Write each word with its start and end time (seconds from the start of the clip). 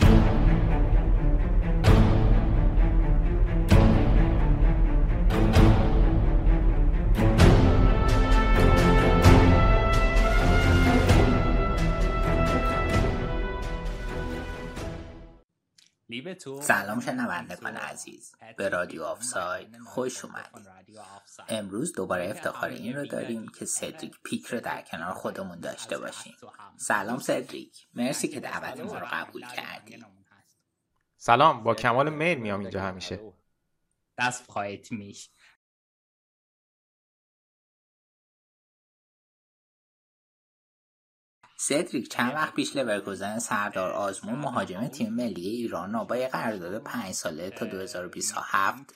you. 0.00 0.21
سلام 16.60 17.00
شنوندگان 17.00 17.76
عزیز. 17.76 18.34
به 18.56 18.68
رادیو 18.68 19.02
آفساید 19.02 19.78
خوش 19.78 20.24
اومدید 20.24 20.98
امروز 21.48 21.92
دوباره 21.92 22.30
افتخار 22.30 22.68
این 22.68 22.96
رو 22.96 23.06
داریم 23.06 23.48
که 23.48 23.64
سدریک 23.64 24.14
پیک 24.24 24.46
رو 24.46 24.60
در 24.60 24.82
کنار 24.82 25.14
خودمون 25.14 25.60
داشته 25.60 25.98
باشیم. 25.98 26.34
سلام 26.76 27.18
سدریک 27.18 27.86
مرسی 27.94 28.28
که 28.28 28.40
دعوت 28.40 28.80
ما 28.80 28.98
رو 28.98 29.06
قبول 29.12 29.46
کردی. 29.46 30.04
سلام 31.16 31.62
با 31.62 31.74
کمال 31.74 32.10
میل 32.10 32.38
میام 32.38 32.60
اینجا 32.60 32.80
همیشه. 32.80 33.20
Das 34.20 34.34
freut 34.34 34.86
mich. 34.90 35.30
سدریک 41.64 42.08
چند 42.08 42.34
وقت 42.34 42.54
پیش 42.54 42.76
لورکوزن 42.76 43.38
سردار 43.38 43.90
آزمون 43.90 44.38
مهاجم 44.38 44.88
تیم 44.88 45.14
ملی 45.14 45.48
ایران 45.48 45.92
را 45.92 46.04
با 46.04 46.16
یه 46.16 46.28
قرارداد 46.28 46.82
پنج 46.82 47.12
ساله 47.12 47.50
تا 47.50 47.66
2027 47.66 48.94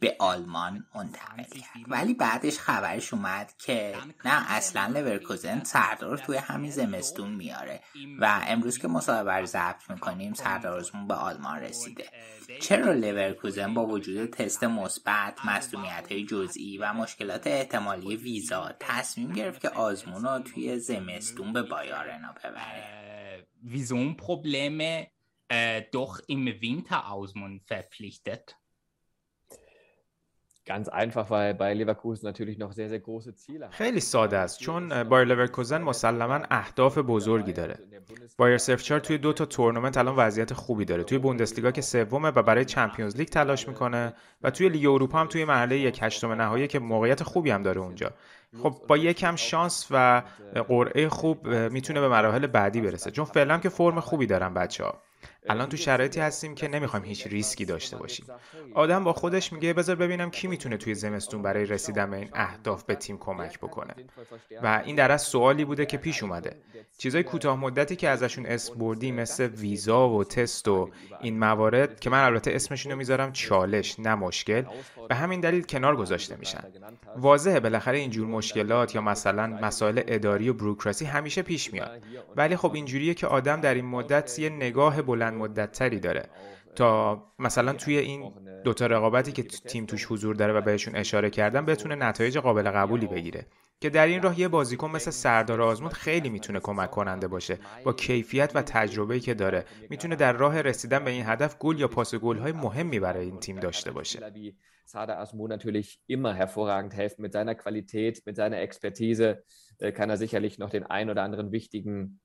به 0.00 0.16
آلمان 0.18 0.86
منتقل 0.94 1.42
کرد. 1.42 1.82
ولی 1.88 2.14
بعدش 2.14 2.58
خبرش 2.58 3.14
اومد 3.14 3.52
که 3.58 3.96
نه 4.24 4.52
اصلا 4.52 4.86
لورکوزن 4.86 5.62
سردار 5.64 6.18
توی 6.18 6.36
همین 6.36 6.70
زمستون 6.70 7.30
میاره 7.30 7.80
و 8.20 8.40
امروز 8.46 8.78
که 8.78 8.88
مصاحبه 8.88 9.32
رو 9.32 9.46
ضبط 9.46 9.90
می‌کنیم 9.90 10.34
سردار 10.34 10.78
آزمون 10.78 11.08
به 11.08 11.14
آلمان 11.14 11.58
رسیده. 11.58 12.04
چرا 12.60 12.92
لورکوزن 12.92 13.74
با 13.74 13.86
وجود 13.86 14.30
تست 14.30 14.64
مثبت 14.64 15.44
مسئولیت 15.44 16.12
های 16.12 16.24
جزئی 16.26 16.78
و 16.78 16.92
مشکلات 16.92 17.46
احتمالی 17.46 18.16
ویزا 18.16 18.70
تصمیم 18.80 19.32
گرفت 19.32 19.60
که 19.60 19.68
آزمون 19.68 20.24
رو 20.24 20.38
توی 20.38 20.78
زمستون 20.78 21.52
به 21.52 21.62
بایارنا 21.92 22.30
ببره. 22.32 23.46
Visumprobleme 23.76 24.92
äh, 25.48 25.82
doch 25.96 26.14
im 26.34 26.44
Winter 26.66 27.00
Ausmund 27.12 27.62
verpflichtet? 27.72 28.44
Ganz 30.64 30.88
einfach, 30.88 31.28
weil 31.30 31.54
Bayer 31.54 31.74
Leverkusen 31.74 32.24
natürlich 32.30 32.56
noch 32.56 32.72
sehr, 32.72 32.88
sehr 32.88 33.00
große 33.00 33.34
Ziele 33.34 33.66
hat. 33.66 33.74
خیلی 33.74 34.00
ساده 34.00 34.38
است. 34.38 34.60
چون 34.60 35.04
بایر 35.04 35.24
لورکوزن 35.24 35.82
مسلما 35.82 36.40
اهداف 36.50 36.98
بزرگی 36.98 37.52
داره. 37.52 37.78
بایر 38.38 38.58
صفر 38.58 38.76
چهار 38.76 39.00
توی 39.00 39.18
دو 39.18 39.32
تا 39.32 39.44
تورنمنت 39.44 39.96
الان 39.96 40.16
وضعیت 40.16 40.52
خوبی 40.52 40.84
داره. 40.84 41.04
توی 41.04 41.18
بوندسلیگا 41.18 41.70
که 41.70 41.80
سومه 41.80 42.28
و 42.28 42.42
برای 42.42 42.64
Champions 42.64 43.16
League 43.16 43.28
تلاش 43.28 43.68
می‌کنه 43.68 44.14
و 44.42 44.50
توی 44.50 44.68
لیگ 44.68 44.86
اروپا 44.86 45.18
هم 45.18 45.26
توی 45.26 45.44
مرحله 45.44 45.78
یک 45.78 45.98
هشتم 46.02 46.32
نهایی 46.32 46.68
که 46.68 46.78
موقعیت 46.78 47.22
خوبی 47.22 47.50
هم 47.50 47.62
داره 47.62 47.80
اونجا. 47.80 48.12
خب 48.62 48.74
با 48.88 48.96
یکم 48.96 49.36
شانس 49.36 49.86
و 49.90 50.22
قرعه 50.68 51.08
خوب 51.08 51.48
می‌تونه 51.48 52.00
به 52.00 52.08
مراحل 52.08 52.46
بعدی 52.46 52.80
برسه. 52.80 53.10
چون 53.10 53.24
فعلا 53.24 53.58
که 53.58 53.68
فرم 53.68 54.00
خوبی 54.00 54.26
دارن 54.26 54.54
بچه 54.54 54.84
ها 54.84 55.02
الان 55.48 55.68
تو 55.68 55.76
شرایطی 55.76 56.20
هستیم 56.20 56.54
که 56.54 56.68
نمی‌خوایم 56.68 57.04
هیچ 57.04 57.26
ریسکی 57.26 57.64
داشته 57.64 57.96
باشیم. 57.96 58.26
آدم 58.74 59.04
با 59.04 59.12
خودش 59.12 59.52
میگه 59.52 59.72
بذار 59.72 59.96
ببینم 59.96 60.30
کی 60.30 60.48
می‌تونه 60.48 60.76
توی 60.76 60.94
زمستون 60.94 61.42
برای 61.42 61.66
رسیدن 61.66 62.10
به 62.10 62.16
این 62.16 62.28
اهداف 62.32 62.84
به 62.84 62.94
تیم 62.94 63.18
کمک 63.18 63.58
بکنه. 63.58 63.94
و 64.62 64.82
این 64.84 64.96
در 64.96 65.12
از 65.12 65.22
سوالی 65.22 65.64
بوده 65.64 65.86
که 65.86 65.96
پیش 65.96 66.22
اومده. 66.22 66.56
چیزای 66.98 67.22
کوتاه 67.22 67.56
مدتی 67.60 67.96
که 67.96 68.08
ازشون 68.08 68.46
اسم 68.46 68.74
بردی 68.74 69.12
مثل 69.12 69.46
ویزا 69.46 70.08
و 70.08 70.24
تست 70.24 70.68
و 70.68 70.90
این 71.20 71.38
موارد 71.38 72.00
که 72.00 72.10
من 72.10 72.24
البته 72.24 72.54
اسمشون 72.54 72.92
رو 72.92 72.98
می‌ذارم 72.98 73.32
چالش 73.32 74.00
نه 74.00 74.14
مشکل 74.14 74.62
به 75.08 75.14
همین 75.14 75.40
دلیل 75.40 75.62
کنار 75.62 75.96
گذاشته 75.96 76.36
میشن. 76.36 76.64
واضحه 77.16 77.60
بالاخره 77.60 77.98
اینجور 77.98 78.26
مشکلات 78.26 78.94
یا 78.94 79.00
مثلا 79.00 79.46
مسائل 79.46 80.02
اداری 80.06 80.48
و 80.48 80.54
بروکراسی 80.54 81.04
همیشه 81.04 81.42
پیش 81.42 81.72
میاد. 81.72 82.02
ولی 82.36 82.56
خب 82.56 82.74
اینجوریه 82.74 83.14
که 83.14 83.26
آدم 83.26 83.60
در 83.60 83.74
این 83.74 83.84
مدت 83.84 84.38
یه 84.38 84.48
نگاه 84.48 85.02
بلند 85.02 85.31
مدت 85.32 85.72
تری 85.72 86.00
داره. 86.00 86.28
تا 86.76 87.22
مثلا 87.38 87.72
توی 87.72 87.98
این 87.98 88.32
دوتا 88.64 88.86
رقابتی 88.86 89.32
که 89.32 89.42
تیم 89.42 89.86
توش 89.86 90.06
حضور 90.06 90.34
داره 90.36 90.52
و 90.52 90.60
بهشون 90.60 90.96
اشاره 90.96 91.30
کردم 91.30 91.66
بتونه 91.66 91.94
نتایج 91.94 92.38
قابل 92.38 92.70
قبولی 92.70 93.06
بگیره. 93.06 93.46
که 93.80 93.90
در 93.90 94.06
این 94.06 94.22
راه 94.22 94.40
یه 94.40 94.48
بازیکن 94.48 94.90
مثل 94.90 95.10
سردار 95.10 95.62
آزمون 95.62 95.90
خیلی 95.90 96.28
می‌تونه 96.28 96.60
کمک 96.60 96.90
کننده 96.90 97.28
باشه. 97.28 97.58
با 97.84 97.92
کیفیت 97.92 98.52
و 98.54 98.62
تجربه‌ای 98.62 99.20
که 99.20 99.34
داره 99.34 99.64
می‌تونه 99.90 100.16
در 100.16 100.32
راه 100.32 100.60
رسیدن 100.60 101.04
به 101.04 101.10
این 101.10 101.26
هدف 101.26 101.58
گل 101.58 101.80
یا 101.80 101.88
پاس 101.88 102.14
گل‌های 102.14 102.52
مهمی 102.52 103.00
برای 103.00 103.24
این 103.26 103.38
تیم 103.38 103.56
داشته 103.56 103.90
باشه. 103.90 104.20
Sada 104.86 105.14
Asmo 105.24 105.48
natürlich 105.48 106.00
immer 106.06 106.34
hervorragend 106.34 106.92
helfen. 106.92 107.22
Mit 107.22 107.32
seiner 107.32 107.54
Qualität, 107.54 108.26
mit 108.26 108.36
seiner 108.36 108.58
Expertise. 108.66 109.42
Äh, 109.78 109.92
kann 109.92 110.10
er 110.10 110.16
sicherlich 110.16 110.58
noch 110.58 110.70
den 110.70 110.84
ein 110.84 111.08
oder 111.08 111.22
anderen 111.22 111.52
wichtigen 111.52 112.20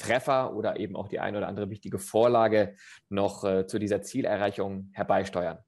Treffer 0.00 0.54
oder 0.54 0.78
eben 0.78 0.94
auch 0.96 1.08
die 1.08 1.20
ein 1.20 1.36
oder 1.36 1.48
andere 1.48 1.70
wichtige 1.70 1.98
Vorlage 1.98 2.76
noch 3.08 3.44
äh, 3.44 3.66
zu 3.66 3.78
dieser 3.78 4.02
Zielerreichung 4.02 4.90
herbeisteuern. 4.92 5.58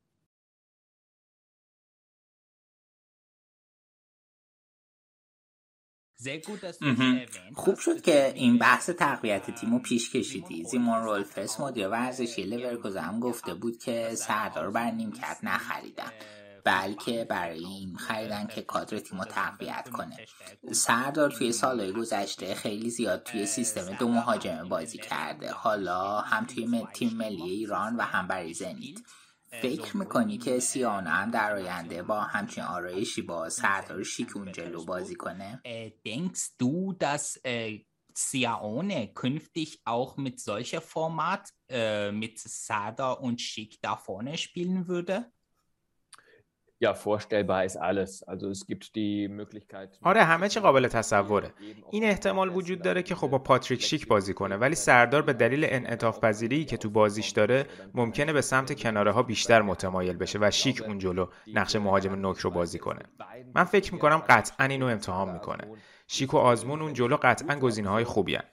خوب 7.55 7.79
شد 7.79 8.01
که 8.01 8.33
این 8.35 8.59
بحث 8.59 8.91
تقویت 8.91 9.51
تیم 9.51 9.73
رو 9.73 9.79
پیش 9.79 10.11
کشیدی 10.11 10.65
زیمون 10.65 11.03
رولفس 11.03 11.61
مدیر 11.61 11.89
ورزشی 11.89 12.43
لورکوزن 12.43 13.01
هم 13.01 13.21
گفته 13.21 13.55
بود 13.55 13.79
که 13.79 14.11
سردار 14.15 14.71
بر 14.71 14.91
نیمکت 14.91 15.39
نخریدن 15.43 16.13
بلکه 16.64 17.26
برای 17.30 17.66
این 17.66 17.96
خریدن 17.98 18.48
که 18.48 18.62
کادر 18.62 19.00
تیم 19.00 19.20
رو 19.20 19.26
تقویت 19.26 19.90
کنه. 19.90 20.18
سردار 20.72 21.32
توی 21.32 21.52
سالهای 21.52 21.92
گذشته 21.92 22.56
خیلی 22.56 22.90
زیاد 22.90 23.24
توی 23.24 23.46
سیستم 23.46 23.96
دو 23.96 24.08
مهاجمه 24.08 24.64
بازی 24.64 24.98
کرده. 24.98 25.52
حالا 25.52 26.22
هم 26.22 26.46
توی 26.46 26.88
تیم 26.94 27.14
ملی 27.14 27.42
ایران 27.42 27.96
و 27.96 28.02
هم 28.02 28.28
برای 28.28 28.54
زنیت 28.54 29.00
فکر 29.62 29.98
می‌کنی 29.98 30.38
که 30.38 30.60
سیانا 30.60 31.10
هم 31.10 31.32
در 31.32 31.54
آینده 31.54 32.04
با 32.04 32.22
همچین 32.22 32.64
آرایشی 32.64 33.22
با 33.22 33.50
سردار 33.50 34.04
شیک 34.04 34.38
اون 34.38 34.52
جلو 34.52 34.86
بازی 34.86 35.16
کنه؟ 35.16 35.62
Denkst 36.06 36.62
du, 36.62 36.94
dass 36.94 37.40
Siaone 38.16 39.14
künftig 39.14 39.82
auch 39.86 40.18
mit 40.18 40.40
solcher 40.40 40.82
Format 40.82 41.50
äh, 41.68 42.12
mit 42.12 42.40
Sada 42.40 43.12
und 43.12 43.42
Schick 43.42 43.82
da 43.82 43.96
vorne 43.96 44.38
spielen 44.38 44.88
würde? 44.88 45.32
Ja, 46.84 46.94
vorstellbar 46.94 47.62
ist 47.70 47.78
alles. 47.90 48.12
Also 48.32 48.46
es 48.56 48.62
gibt 48.70 48.96
die 48.96 49.28
Möglichkeit. 49.28 49.90
آره 50.02 50.24
همه 50.24 50.50
چی 50.50 50.60
قابل 50.60 50.88
تصوره 50.88 51.54
این 51.92 52.04
احتمال 52.04 52.50
وجود 52.50 52.82
داره 52.82 53.04
که 53.04 53.16
خب 53.16 53.28
با 53.28 53.40
پاتریک 53.40 53.82
شیک 53.82 54.08
بازی 54.08 54.34
کنه 54.34 54.58
ولی 54.58 54.76
سردار 54.76 55.22
به 55.22 55.34
دلیل 55.34 55.66
انعطاف 55.70 56.20
پذیری 56.20 56.66
که 56.66 56.78
تو 56.78 56.90
بازیش 56.90 57.30
داره 57.30 57.66
ممکنه 57.94 58.34
به 58.34 58.42
سمت 58.42 58.80
کناره 58.80 59.12
ها 59.12 59.24
بیشتر 59.24 59.62
متمایل 59.62 60.18
بشه 60.18 60.40
و 60.42 60.52
شیک 60.52 60.82
اون 60.82 60.98
جلو 60.98 61.28
نقش 61.54 61.76
مهاجم 61.76 62.16
نوک 62.16 62.38
رو 62.38 62.50
بازی 62.50 62.80
کنه 62.80 63.02
من 63.56 63.64
فکر 63.64 63.94
می‌کنم 63.94 64.18
قطعا 64.18 64.68
اینو 64.68 64.86
امتحان 64.86 65.34
می‌کنه 65.34 65.68
شیک 66.08 66.34
و 66.34 66.38
آزمون 66.38 66.82
اون 66.82 66.94
جلو 66.94 67.18
قطعا 67.22 67.60
گزینه 67.60 67.90
های 67.90 68.04
خوبی 68.04 68.36
هن. 68.36 68.44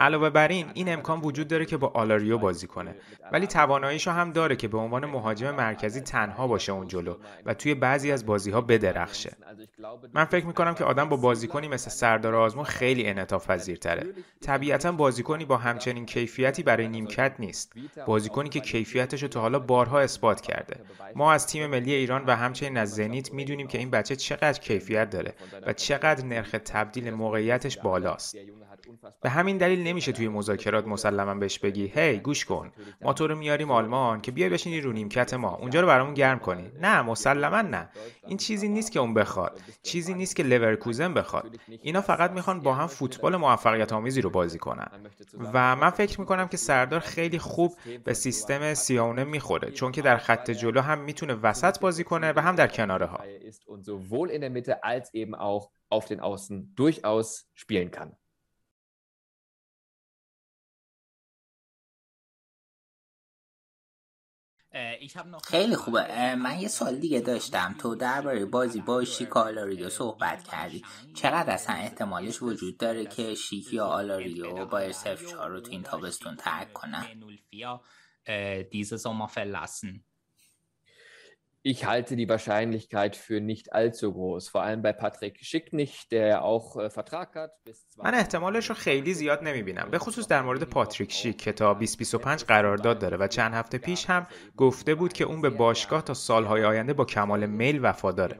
علاوه 0.00 0.30
بر 0.30 0.48
این 0.48 0.66
این 0.74 0.92
امکان 0.92 1.20
وجود 1.20 1.48
داره 1.48 1.64
که 1.64 1.76
با 1.76 1.88
آلاریو 1.88 2.38
بازی 2.38 2.66
کنه. 2.66 2.94
ولی 3.32 3.46
تواناییشو 3.46 4.10
هم 4.10 4.32
داره 4.32 4.56
که 4.56 4.68
به 4.68 4.78
عنوان 4.78 5.06
مهاجم 5.06 5.54
مرکزی 5.54 6.00
تنها 6.00 6.46
باشه 6.48 6.72
اون 6.72 6.88
جلو 6.88 7.14
و 7.46 7.54
توی 7.54 7.74
بعضی 7.74 8.12
از 8.12 8.26
بازی 8.26 8.50
ها 8.50 8.60
بدرخشه. 8.60 9.36
من 10.14 10.24
فکر 10.24 10.46
می‌کنم 10.46 10.74
که 10.74 10.84
آدم 10.84 11.08
با 11.08 11.16
بازیکنی 11.16 11.68
مثل 11.68 11.90
سردار 11.90 12.34
آزمون 12.34 12.64
خیلی 12.64 13.06
انعطاف 13.06 13.50
پذیرتره 13.50 14.06
طبیعتا 14.40 14.92
بازیکنی 14.92 15.44
با 15.44 15.56
همچنین 15.56 16.06
کیفیتی 16.06 16.62
برای 16.62 16.88
نیمکت 16.88 17.34
نیست. 17.38 17.72
بازیکنی 18.06 18.48
که 18.48 18.60
کیفیتش 18.60 19.22
رو 19.22 19.28
تا 19.28 19.40
حالا 19.40 19.58
بارها 19.58 20.00
اثبات 20.00 20.40
کرده. 20.40 20.80
ما 21.14 21.32
از 21.32 21.46
تیم 21.46 21.66
ملی 21.66 21.94
ایران 21.94 22.24
و 22.26 22.36
همچنین 22.36 22.76
از 22.76 22.94
زنیت 22.94 23.32
می‌دونیم 23.32 23.66
که 23.66 23.78
این 23.78 23.90
بچه 23.90 24.16
چقدر 24.16 24.60
کیفیت 24.60 25.10
داره 25.10 25.34
و 25.66 25.72
چقدر 25.72 26.24
نرخ 26.24 26.50
تبدیل 26.50 27.10
موقعیتش 27.10 27.78
بالاست. 27.78 28.36
به 29.22 29.30
همین 29.30 29.58
دلیل 29.58 29.82
نمیشه 29.82 30.12
توی 30.12 30.28
مذاکرات 30.28 30.86
مسلما 30.86 31.34
بهش 31.34 31.58
بگی 31.58 31.92
هی 31.94 32.18
گوش 32.18 32.44
کن 32.44 32.72
ما 33.00 33.12
تو 33.12 33.26
رو 33.26 33.36
میاریم 33.36 33.70
آلمان 33.70 34.20
که 34.20 34.32
بیای 34.32 34.50
بشینی 34.50 34.80
رو 34.80 34.92
نیمکت 34.92 35.34
ما 35.34 35.54
اونجا 35.56 35.80
رو 35.80 35.86
برامون 35.86 36.14
گرم 36.14 36.38
کنی. 36.38 36.70
نه 36.80 37.02
مسلما 37.02 37.62
نه. 37.62 37.88
این 38.26 38.36
چیزی 38.36 38.68
نیست 38.68 38.92
که 38.92 39.00
اون 39.00 39.14
بخواد. 39.14 39.60
چیزی 39.82 40.14
نیست 40.14 40.36
که 40.36 40.42
لورکوزن 40.42 41.14
بخواد. 41.14 41.60
اینا 41.82 42.00
فقط 42.00 42.30
می‌خوان 42.30 42.60
با 42.60 42.74
هم 42.74 42.86
فوتبال 42.86 43.36
موفقیت 43.36 43.92
آمیزی 43.92 44.20
رو 44.20 44.30
بازی 44.30 44.58
کنن. 44.58 44.88
و 45.52 45.76
من 45.76 45.90
فکر 45.90 46.20
می‌کنم 46.20 46.48
که 46.48 46.56
سردار 46.56 47.00
خیلی 47.00 47.38
خوب 47.38 47.76
به 48.04 48.14
سیستم 48.14 48.74
سیاونه 48.74 49.24
می‌خوره 49.24 49.70
چون 49.70 49.92
که 49.92 50.02
در 50.02 50.16
خط 50.16 50.50
جلو 50.50 50.80
هم 50.80 50.98
می‌تونه 50.98 51.34
وسط 51.34 51.80
بازی 51.80 52.04
کنه 52.04 52.32
و 52.36 52.40
هم 52.40 52.54
در 52.54 52.66
کناره 52.66 53.06
ها 53.06 53.20
auf 55.90 56.06
den 56.08 56.20
Außen 56.20 56.74
durchaus 56.74 57.28
spielen 57.54 57.90
kann. 57.90 58.10
خیلی 65.44 65.76
خوبه. 65.76 66.34
من 66.34 66.60
یه 66.60 66.68
سوال 66.68 66.96
دیگه 66.96 67.20
داشتم. 67.20 67.74
تو 67.78 67.94
درباره 67.94 68.44
بازی 68.44 68.80
با 68.80 69.04
شیک 69.04 69.36
آلاریو 69.36 69.88
صحبت 69.88 70.44
کردی. 70.44 70.84
چقدر 71.14 71.50
اصلا 71.50 71.76
احتمالش 71.76 72.42
وجود 72.42 72.78
داره 72.78 73.06
که 73.06 73.34
شیک 73.34 73.72
یا 73.72 73.86
آلاریو 73.86 74.66
با 74.66 74.78
ارسف 74.78 75.26
4 75.26 75.50
رو 75.50 75.60
تو 75.60 75.70
این 75.70 75.82
تابستون 75.82 76.36
ترک 76.36 76.72
کنن 76.72 77.06
Ich 81.72 81.84
halte 81.84 82.14
die 82.14 82.28
Wahrscheinlichkeit 82.28 83.16
für 83.16 83.40
nicht 83.40 83.72
allzu 83.72 84.12
groß, 84.12 84.48
vor 84.48 84.62
allem 84.62 84.82
bei 84.82 84.92
Patrick 84.92 85.44
Schick 85.44 85.72
nicht, 85.72 86.12
der 86.12 86.44
auch 86.44 86.76
äh, 86.76 86.90
Vertrag 86.90 87.34
hat 87.34 87.50
من 88.04 88.14
احتمالش 88.14 88.68
رو 88.68 88.74
خیلی 88.74 89.14
زیاد 89.14 89.42
نمی‌بینم. 89.42 89.88
به 89.90 89.98
خصوص 89.98 90.28
در 90.28 90.42
مورد 90.42 90.62
پاتریک 90.62 91.12
شیک 91.12 91.36
که 91.36 91.52
تا 91.52 91.72
2025 91.72 92.44
قرارداد 92.44 92.98
داره 92.98 93.16
و 93.16 93.26
چند 93.26 93.54
هفته 93.54 93.78
پیش 93.78 94.06
هم 94.06 94.26
گفته 94.56 94.94
بود 94.94 95.12
که 95.12 95.24
اون 95.24 95.40
به 95.40 95.50
باشگاه 95.50 96.02
تا 96.02 96.14
سالهای 96.14 96.64
آینده 96.64 96.92
با 96.92 97.04
کمال 97.04 97.46
میل 97.46 97.78
وفاداره 97.82 98.36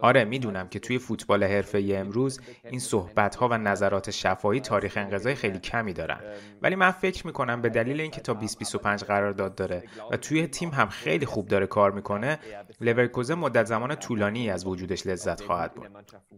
آره 0.00 0.24
می‌دونم 0.24 0.68
که 0.68 0.78
توی 0.78 0.98
فوتبال 0.98 1.44
حرفه 1.44 1.88
امروز 1.92 2.40
این 2.70 2.80
صحبت 2.80 3.36
ها 3.36 3.48
و 3.48 3.58
نظرات 3.58 4.10
شفاهی 4.10 4.60
تاریخ 4.60 4.96
انقضای 4.96 5.34
خیلی 5.34 5.58
کمی 5.58 5.92
دارن. 5.92 6.20
ولی 6.62 6.74
من 6.74 6.90
فکر 6.90 7.26
می‌کنم 7.26 7.62
به 7.62 7.68
دلیل 7.68 8.00
اینکه 8.00 8.20
تا 8.20 8.32
2025 8.32 9.04
قرارداد 9.04 9.54
داره 9.54 9.82
و 10.10 10.16
توی 10.16 10.46
تیم 10.46 10.70
هم 10.70 10.88
خیلی 10.88 11.26
خوب 11.26 11.48
داره 11.48 11.66
کار 11.66 11.90
می‌کنه 11.92 12.38
لورکوزن 12.80 13.34
مدت 13.34 13.66
زمان 13.66 13.94
طولانی 13.94 14.50
از 14.50 14.66
وجودش 14.66 15.06
لذت 15.06 15.40
خواهد 15.40 15.74
بود 15.74 15.88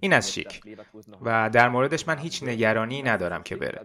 این 0.01 0.13
از 0.13 0.33
شیک. 0.33 0.63
و 1.23 1.51
در 1.51 1.69
موردش 1.69 2.09
من 2.09 2.19
هیچ 2.19 2.43
نگرانی 2.43 3.03
ندارم 3.03 3.43
که 3.43 3.57
بره. 3.57 3.81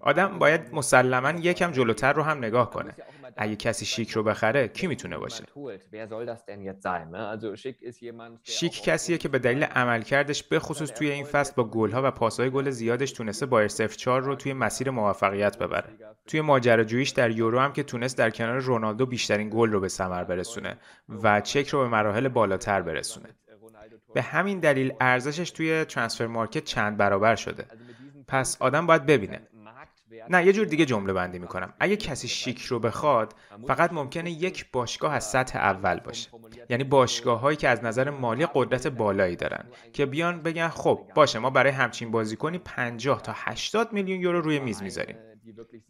آدم 0.00 0.38
باید 0.38 0.74
مسلما 0.74 1.30
یکم 1.30 1.72
جلوتر 1.72 2.12
رو 2.12 2.22
هم 2.22 2.38
نگاه 2.38 2.70
کنه. 2.70 2.94
اگه 3.36 3.56
کسی 3.56 3.84
شیک 3.84 4.10
رو 4.10 4.22
بخره 4.22 4.68
کی 4.68 4.86
می‌تونه 4.86 5.18
باشه؟ 5.18 5.44
شیک 8.42 8.82
کسیه 8.82 9.18
که 9.18 9.28
به 9.28 9.38
دلیل 9.38 9.64
عملکردش 9.64 10.42
به 10.42 10.58
خصوص 10.58 10.90
توی 10.90 11.10
این 11.10 11.24
فصل 11.24 11.52
با 11.56 11.64
گلها 11.64 12.02
و 12.04 12.10
پاسهای 12.10 12.50
گل 12.50 12.70
زیادش 12.70 13.12
تونسته 13.12 13.46
با 13.46 13.60
ارسف 13.60 13.96
4 13.96 14.22
رو 14.22 14.34
توی 14.34 14.52
مسیر 14.52 14.90
موفقیت 14.90 15.58
ببره. 15.58 15.88
توی 16.26 16.40
ماجراجوییش 16.40 17.10
در 17.10 17.30
یورو 17.30 17.58
هم 17.58 17.72
که 17.72 17.82
تونست 17.82 18.18
در 18.18 18.30
کنار 18.30 18.58
رونالدو 18.58 19.06
بیشترین 19.06 19.50
گل 19.50 19.70
رو 19.70 19.80
به 19.80 19.88
ثمر 19.88 20.24
برسونه 20.24 20.78
و 21.08 21.40
چک 21.40 21.68
رو 21.68 21.78
به 21.78 21.88
مراحل 21.88 22.28
بالاتر 22.28 22.82
برسونه. 22.82 23.28
به 24.14 24.22
همین 24.22 24.60
دلیل 24.60 24.92
ارزشش 25.00 25.50
توی 25.50 25.84
ترانسفر 25.84 26.26
مارکت 26.26 26.64
چند 26.64 26.96
برابر 26.96 27.34
شده. 27.36 27.66
پس 28.28 28.56
آدم 28.60 28.86
باید 28.86 29.06
ببینه 29.06 29.40
نه 30.30 30.46
یه 30.46 30.52
جور 30.52 30.66
دیگه 30.66 30.84
جمله 30.84 31.12
بندی 31.12 31.38
می‌کنم. 31.38 31.74
اگه 31.80 31.96
کسی 31.96 32.28
شیک 32.28 32.62
رو 32.62 32.78
بخواد 32.78 33.34
فقط 33.66 33.92
ممکنه 33.92 34.30
یک 34.30 34.66
باشگاه 34.72 35.14
از 35.14 35.24
سطح 35.24 35.58
اول 35.58 36.00
باشه. 36.00 36.30
یعنی 36.70 36.84
باشگاه 36.84 37.40
هایی 37.40 37.56
که 37.56 37.68
از 37.68 37.84
نظر 37.84 38.10
مالی 38.10 38.46
قدرت 38.54 38.86
بالایی 38.86 39.36
دارن 39.36 39.64
که 39.92 40.06
بیان 40.06 40.42
بگن 40.42 40.68
خب 40.68 41.00
باشه 41.14 41.38
ما 41.38 41.50
برای 41.50 41.72
همچین 41.72 42.10
بازیکنی 42.10 42.58
50 42.58 43.22
تا 43.22 43.32
80 43.36 43.92
میلیون 43.92 44.20
یورو 44.20 44.40
روی 44.40 44.58
میز 44.58 44.82
می‌ذاریم. 44.82 45.16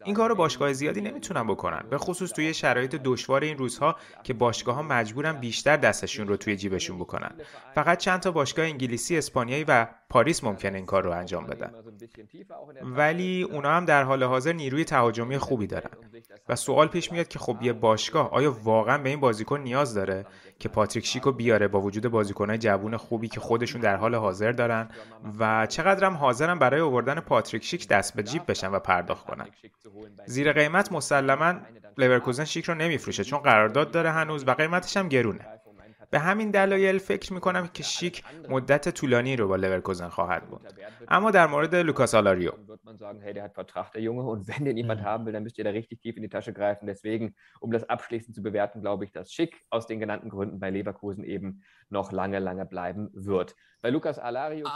این 0.05 0.15
کار 0.15 0.29
رو 0.29 0.35
باشگاه 0.35 0.73
زیادی 0.73 1.01
نمی‌تونن 1.01 1.47
بکنن 1.47 1.83
به 1.89 1.97
خصوص 1.97 2.31
توی 2.31 2.53
شرایط 2.53 2.95
دشوار 2.95 3.43
این 3.43 3.57
روزها 3.57 3.95
که 4.23 4.33
باشگاه 4.33 4.75
ها 4.75 4.81
مجبورن 4.81 5.33
بیشتر 5.33 5.77
دستشون 5.77 6.27
رو 6.27 6.37
توی 6.37 6.55
جیبشون 6.55 6.99
بکنن. 6.99 7.31
فقط 7.75 7.97
چند 7.97 8.19
تا 8.19 8.31
باشگاه 8.31 8.65
انگلیسی 8.65 9.17
اسپانیایی 9.17 9.65
و 9.67 9.87
پاریس 10.09 10.43
ممکنه 10.43 10.77
این 10.77 10.85
کار 10.85 11.03
رو 11.03 11.11
انجام 11.11 11.45
بدن. 11.45 11.73
ولی 12.81 13.43
اونا 13.43 13.69
هم 13.69 13.85
در 13.85 14.03
حال 14.03 14.23
حاضر 14.23 14.53
نیروی 14.53 14.83
تهاجمی 14.83 15.37
خوبی 15.37 15.67
دارن. 15.67 15.89
و 16.49 16.55
سوال 16.55 16.87
پیش 16.87 17.11
میاد 17.11 17.27
که 17.27 17.39
خب 17.39 17.57
یه 17.61 17.73
باشگاه 17.73 18.31
آیا 18.31 18.57
واقعا 18.63 18.97
به 18.97 19.09
این 19.09 19.19
بازیکن 19.19 19.59
نیاز 19.59 19.93
داره 19.93 20.25
که 20.59 20.69
پاتریک 20.69 21.05
شیکو 21.05 21.31
بیاره 21.31 21.67
با 21.67 21.81
وجود 21.81 22.07
بازیکنهای 22.07 22.57
جوون 22.57 22.97
خوبی 22.97 23.27
که 23.27 23.39
خودشون 23.39 23.81
در 23.81 23.95
حال 23.95 24.15
حاضر 24.15 24.51
دارن 24.51 24.89
و 25.39 25.65
چقدرم 25.65 26.13
حاضرن 26.13 26.59
برای 26.59 26.81
آوردن 26.81 27.19
پاتریک 27.19 27.63
شیک 27.63 27.87
دست 27.87 28.15
به 28.15 28.23
جیب 28.23 28.41
بشن 28.47 28.71
و 28.71 28.79
پرداخت 28.79 29.25
کنن؟ 29.25 29.47
زیر 30.25 30.53
قیمت 30.53 30.91
مسلما 30.91 31.53
لورکوزن 31.97 32.45
شیک 32.45 32.65
رو 32.65 32.73
نمیفروشه 32.73 33.23
چون 33.23 33.39
قرارداد 33.39 33.91
داره 33.91 34.11
هنوز 34.11 34.47
و 34.47 34.51
قیمتش 34.51 34.97
هم 34.97 35.07
گرونه. 35.07 35.56
به 36.09 36.19
همین 36.19 36.51
دلایل 36.51 36.97
فکر 36.97 37.33
می‌کنم 37.33 37.67
که 37.67 37.83
شیک 37.83 38.23
مدت 38.49 38.89
طولانی 38.89 39.35
رو 39.35 39.47
با 39.47 39.55
لورکوزن 39.55 40.09
خواهد 40.09 40.49
بود 40.49 40.61
اما 41.07 41.31
در 41.31 41.47
مورد 41.47 41.75
لوکاس 41.75 42.15
آلاریو 42.15 42.51
um 47.61 47.71
das 47.71 47.89
abschließend 47.89 48.35
zu 48.35 48.43
bewerten, 48.43 48.81
glaube 48.81 49.05
ich, 49.05 49.11
dass 49.11 49.33
Schick 49.33 49.65
aus 49.69 49.87
den 49.87 49.99
genannten 49.99 50.29
Gründen 50.29 50.59
bei 50.59 50.69
Leverkusen 50.69 51.23
eben 51.23 51.63
noch 51.89 52.11
lange, 52.11 52.39
lange 52.39 52.65
bleiben 52.65 53.09
wird. 53.13 53.55
Bei 53.81 53.89
Lukas 53.89 54.19
Alario 54.19 54.67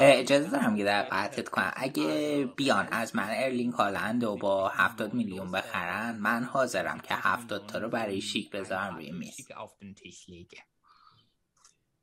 اجازه 0.00 0.50
دارم 0.50 0.76
که 0.76 0.84
در 0.84 1.02
قطعت 1.02 1.48
کنم 1.48 1.72
اگه 1.76 2.48
بیان 2.56 2.88
از 2.90 3.16
من 3.16 3.28
ارلینگ 3.30 3.72
هالند 3.72 4.24
و 4.24 4.36
با 4.36 4.68
70 4.68 5.14
میلیون 5.14 5.52
بخرن 5.52 6.18
من 6.18 6.44
حاضرم 6.44 7.00
که 7.00 7.14
70 7.14 7.66
تا 7.66 7.78
رو 7.78 7.88
برای 7.88 8.20
شیک 8.20 8.50
بذارم 8.50 8.94
روی 8.94 9.10
میز 9.12 9.36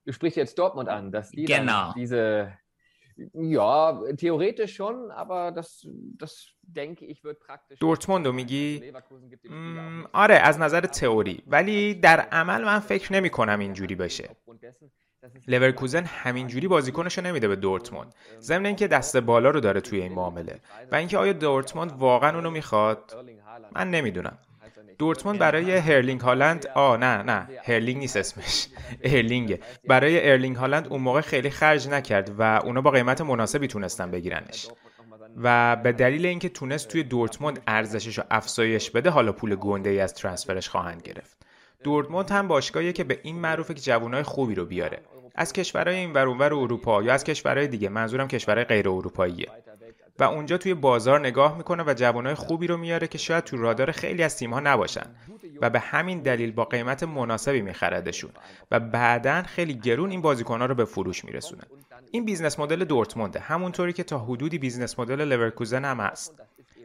Du 0.06 0.14
sprichst 0.14 0.38
jetzt 0.38 0.58
Dortmund 0.58 0.90
an, 0.90 1.12
dass 1.12 1.30
die 1.30 1.46
genau. 1.46 1.94
diese 1.94 2.58
Ja, 3.34 4.02
theoretisch 4.18 4.76
schon, 4.76 5.12
aber 5.12 5.52
das, 5.52 5.88
das 6.18 6.32
denke 6.62 7.06
ich 7.06 7.24
wird 7.24 7.40
praktisch. 7.40 7.80
دورتموند 7.80 8.26
رو 8.26 8.32
میگی؟ 8.34 8.94
آره 10.14 10.36
از 10.36 10.60
نظر 10.60 10.82
تئوری 10.82 11.44
ولی 11.48 11.94
در 11.94 12.20
عمل 12.20 12.64
من 12.64 12.80
فکر 12.80 13.14
نمی 13.14 13.30
کنم 13.30 13.60
اینجوری 13.60 13.96
بشه. 13.96 14.30
لورکوزن 15.48 16.04
همینجوری 16.04 16.68
بازیکنش 16.68 17.18
رو 17.18 17.24
نمیده 17.24 17.48
به 17.48 17.56
دورتموند 17.56 18.16
ضمن 18.40 18.66
اینکه 18.66 18.88
دست 18.88 19.18
بالا 19.18 19.50
رو 19.50 19.60
داره 19.60 19.82
توی 19.82 20.02
این 20.02 20.14
معامله 20.14 20.60
و 20.92 20.96
اینکه 20.96 21.18
آیا 21.18 21.34
دورتموند 21.34 21.92
واقعا 21.92 22.36
اونو 22.36 22.50
می‌خواد 22.50 23.16
من 23.72 23.92
نمی‌دونم 23.92 24.38
دورتموند 25.00 25.40
برای 25.40 25.78
هرلینگ 25.78 26.22
هالند؟ 26.22 26.68
آ 26.68 26.98
نه 26.98 27.24
نه. 27.24 27.48
هرلینگ 27.64 27.98
نیست 27.98 28.18
اسمش. 28.18 28.68
هرلینگه. 29.14 29.60
برای 29.88 30.32
ارلینگ 30.32 30.56
هالند 30.56 30.88
اون 30.88 31.02
موقع 31.02 31.22
خیلی 31.22 31.50
خرج 31.50 31.88
نکرد 31.88 32.32
و 32.38 32.62
اونا 32.64 32.82
با 32.82 32.92
قیمت 32.92 33.22
مناسبی 33.22 33.68
تونستن 33.68 34.12
بگیرنش. 34.12 34.68
و 35.38 35.76
به 35.76 35.92
دلیل 35.92 36.26
اینکه 36.26 36.50
تونست 36.50 36.88
توی 36.88 37.04
دورتموند 37.04 37.62
ارزشش 37.68 38.18
رو 38.18 38.24
افزایش 38.32 38.92
بده 38.92 39.10
حالا 39.10 39.32
پول 39.32 39.56
گنده 39.56 39.90
ای 39.90 40.00
از 40.00 40.14
ترانسفرش 40.14 40.70
خواهند 40.70 41.02
گرفت. 41.02 41.38
دورتموند 41.84 42.32
هم 42.32 42.48
باشگاهیه 42.48 42.94
که 42.94 43.04
به 43.04 43.20
این 43.24 43.40
معروفه 43.40 43.74
که 43.74 43.82
جوانای 43.82 44.24
خوبی 44.24 44.56
رو 44.56 44.66
بیاره. 44.66 45.00
از 45.36 45.54
کشورهای 45.54 45.98
این 45.98 46.14
ور 46.14 46.54
اروپا 46.54 47.04
یا 47.04 47.14
از 47.14 47.24
کشورهای 47.24 47.68
دیگه 47.68 47.90
منظورم 47.90 48.28
کشورهای 48.28 48.66
غیر 48.66 48.90
اروپاییه 48.90 49.48
و 50.20 50.24
اونجا 50.24 50.58
توی 50.58 50.74
بازار 50.74 51.20
نگاه 51.20 51.58
می‌کنه 51.58 51.84
و 51.88 51.94
جوانای 51.94 52.36
خوبی 52.36 52.68
رو 52.68 52.78
میاره 52.78 53.08
که 53.08 53.18
شاید 53.18 53.44
تو 53.44 53.58
رادار 53.58 53.92
خیلی 53.92 54.24
از 54.24 54.38
تیمها 54.38 54.60
نباشن 54.60 55.06
و 55.62 55.70
به 55.70 55.80
همین 55.80 56.20
دلیل 56.20 56.52
با 56.52 56.66
قیمت 56.66 57.04
مناسبی 57.04 57.62
میخردشون 57.62 58.32
و 58.72 58.80
بعدا 58.80 59.44
خیلی 59.44 59.74
گرون 59.74 60.10
این 60.10 60.22
بازیکنها 60.22 60.66
رو 60.66 60.76
به 60.76 60.86
فروش 60.86 61.26
میرسونه 61.26 61.64
این 62.12 62.26
business 62.26 62.60
model 62.60 62.84
دورتمونده 62.84 63.40
همونطوری 63.40 63.94
که 63.94 64.04
تا 64.04 64.20
حدودی 64.20 64.58
business 64.58 65.00
model 65.00 65.26
لورکوزن 65.26 65.86
هم 65.86 66.00
هست. 66.00 66.42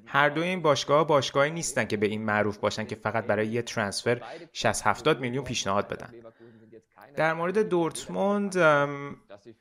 هر 0.07 0.29
دو 0.29 0.43
این 0.43 0.62
باشگاه 0.62 1.07
باشگاهی 1.07 1.50
نیستن 1.50 1.85
که 1.85 1.97
به 1.97 2.07
این 2.07 2.23
معروف 2.23 2.59
باشن 2.59 2.85
که 2.85 2.95
فقط 2.95 3.26
برای 3.26 3.47
یه 3.47 3.62
transfer 3.62 4.21
60 4.53 4.87
70 4.87 5.21
میلیون 5.21 5.45
پیشنهاد 5.45 5.88
بدن. 5.88 6.11
در 7.17 7.35
مورد 7.35 7.69
دورتموند 7.69 8.57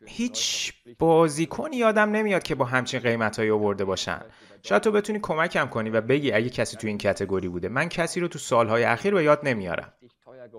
هیچ 0.06 0.74
بازیکنی 1.00 1.78
یادم 1.78 2.12
نمیاد 2.12 2.44
که 2.44 2.56
با 2.56 2.66
همچین 2.66 3.00
قیمتهایی 3.00 3.52
آورده 3.52 3.86
باشن. 3.86 4.22
شاید 4.64 4.82
تو 4.82 4.92
بتونی 4.92 5.20
کمکم 5.20 5.66
کنی 5.66 5.90
و 5.90 6.02
بگی 6.02 6.32
اگه 6.32 6.50
کسی 6.50 6.78
تو 6.78 6.88
این 6.88 6.98
category 6.98 7.48
بوده. 7.48 7.70
من 7.70 7.90
کسی 7.90 8.20
رو 8.20 8.28
تو 8.28 8.40
سالهای 8.40 8.84
اخیر 8.84 9.14
به 9.14 9.24
یاد 9.24 9.40
نمیارم. 9.44 9.94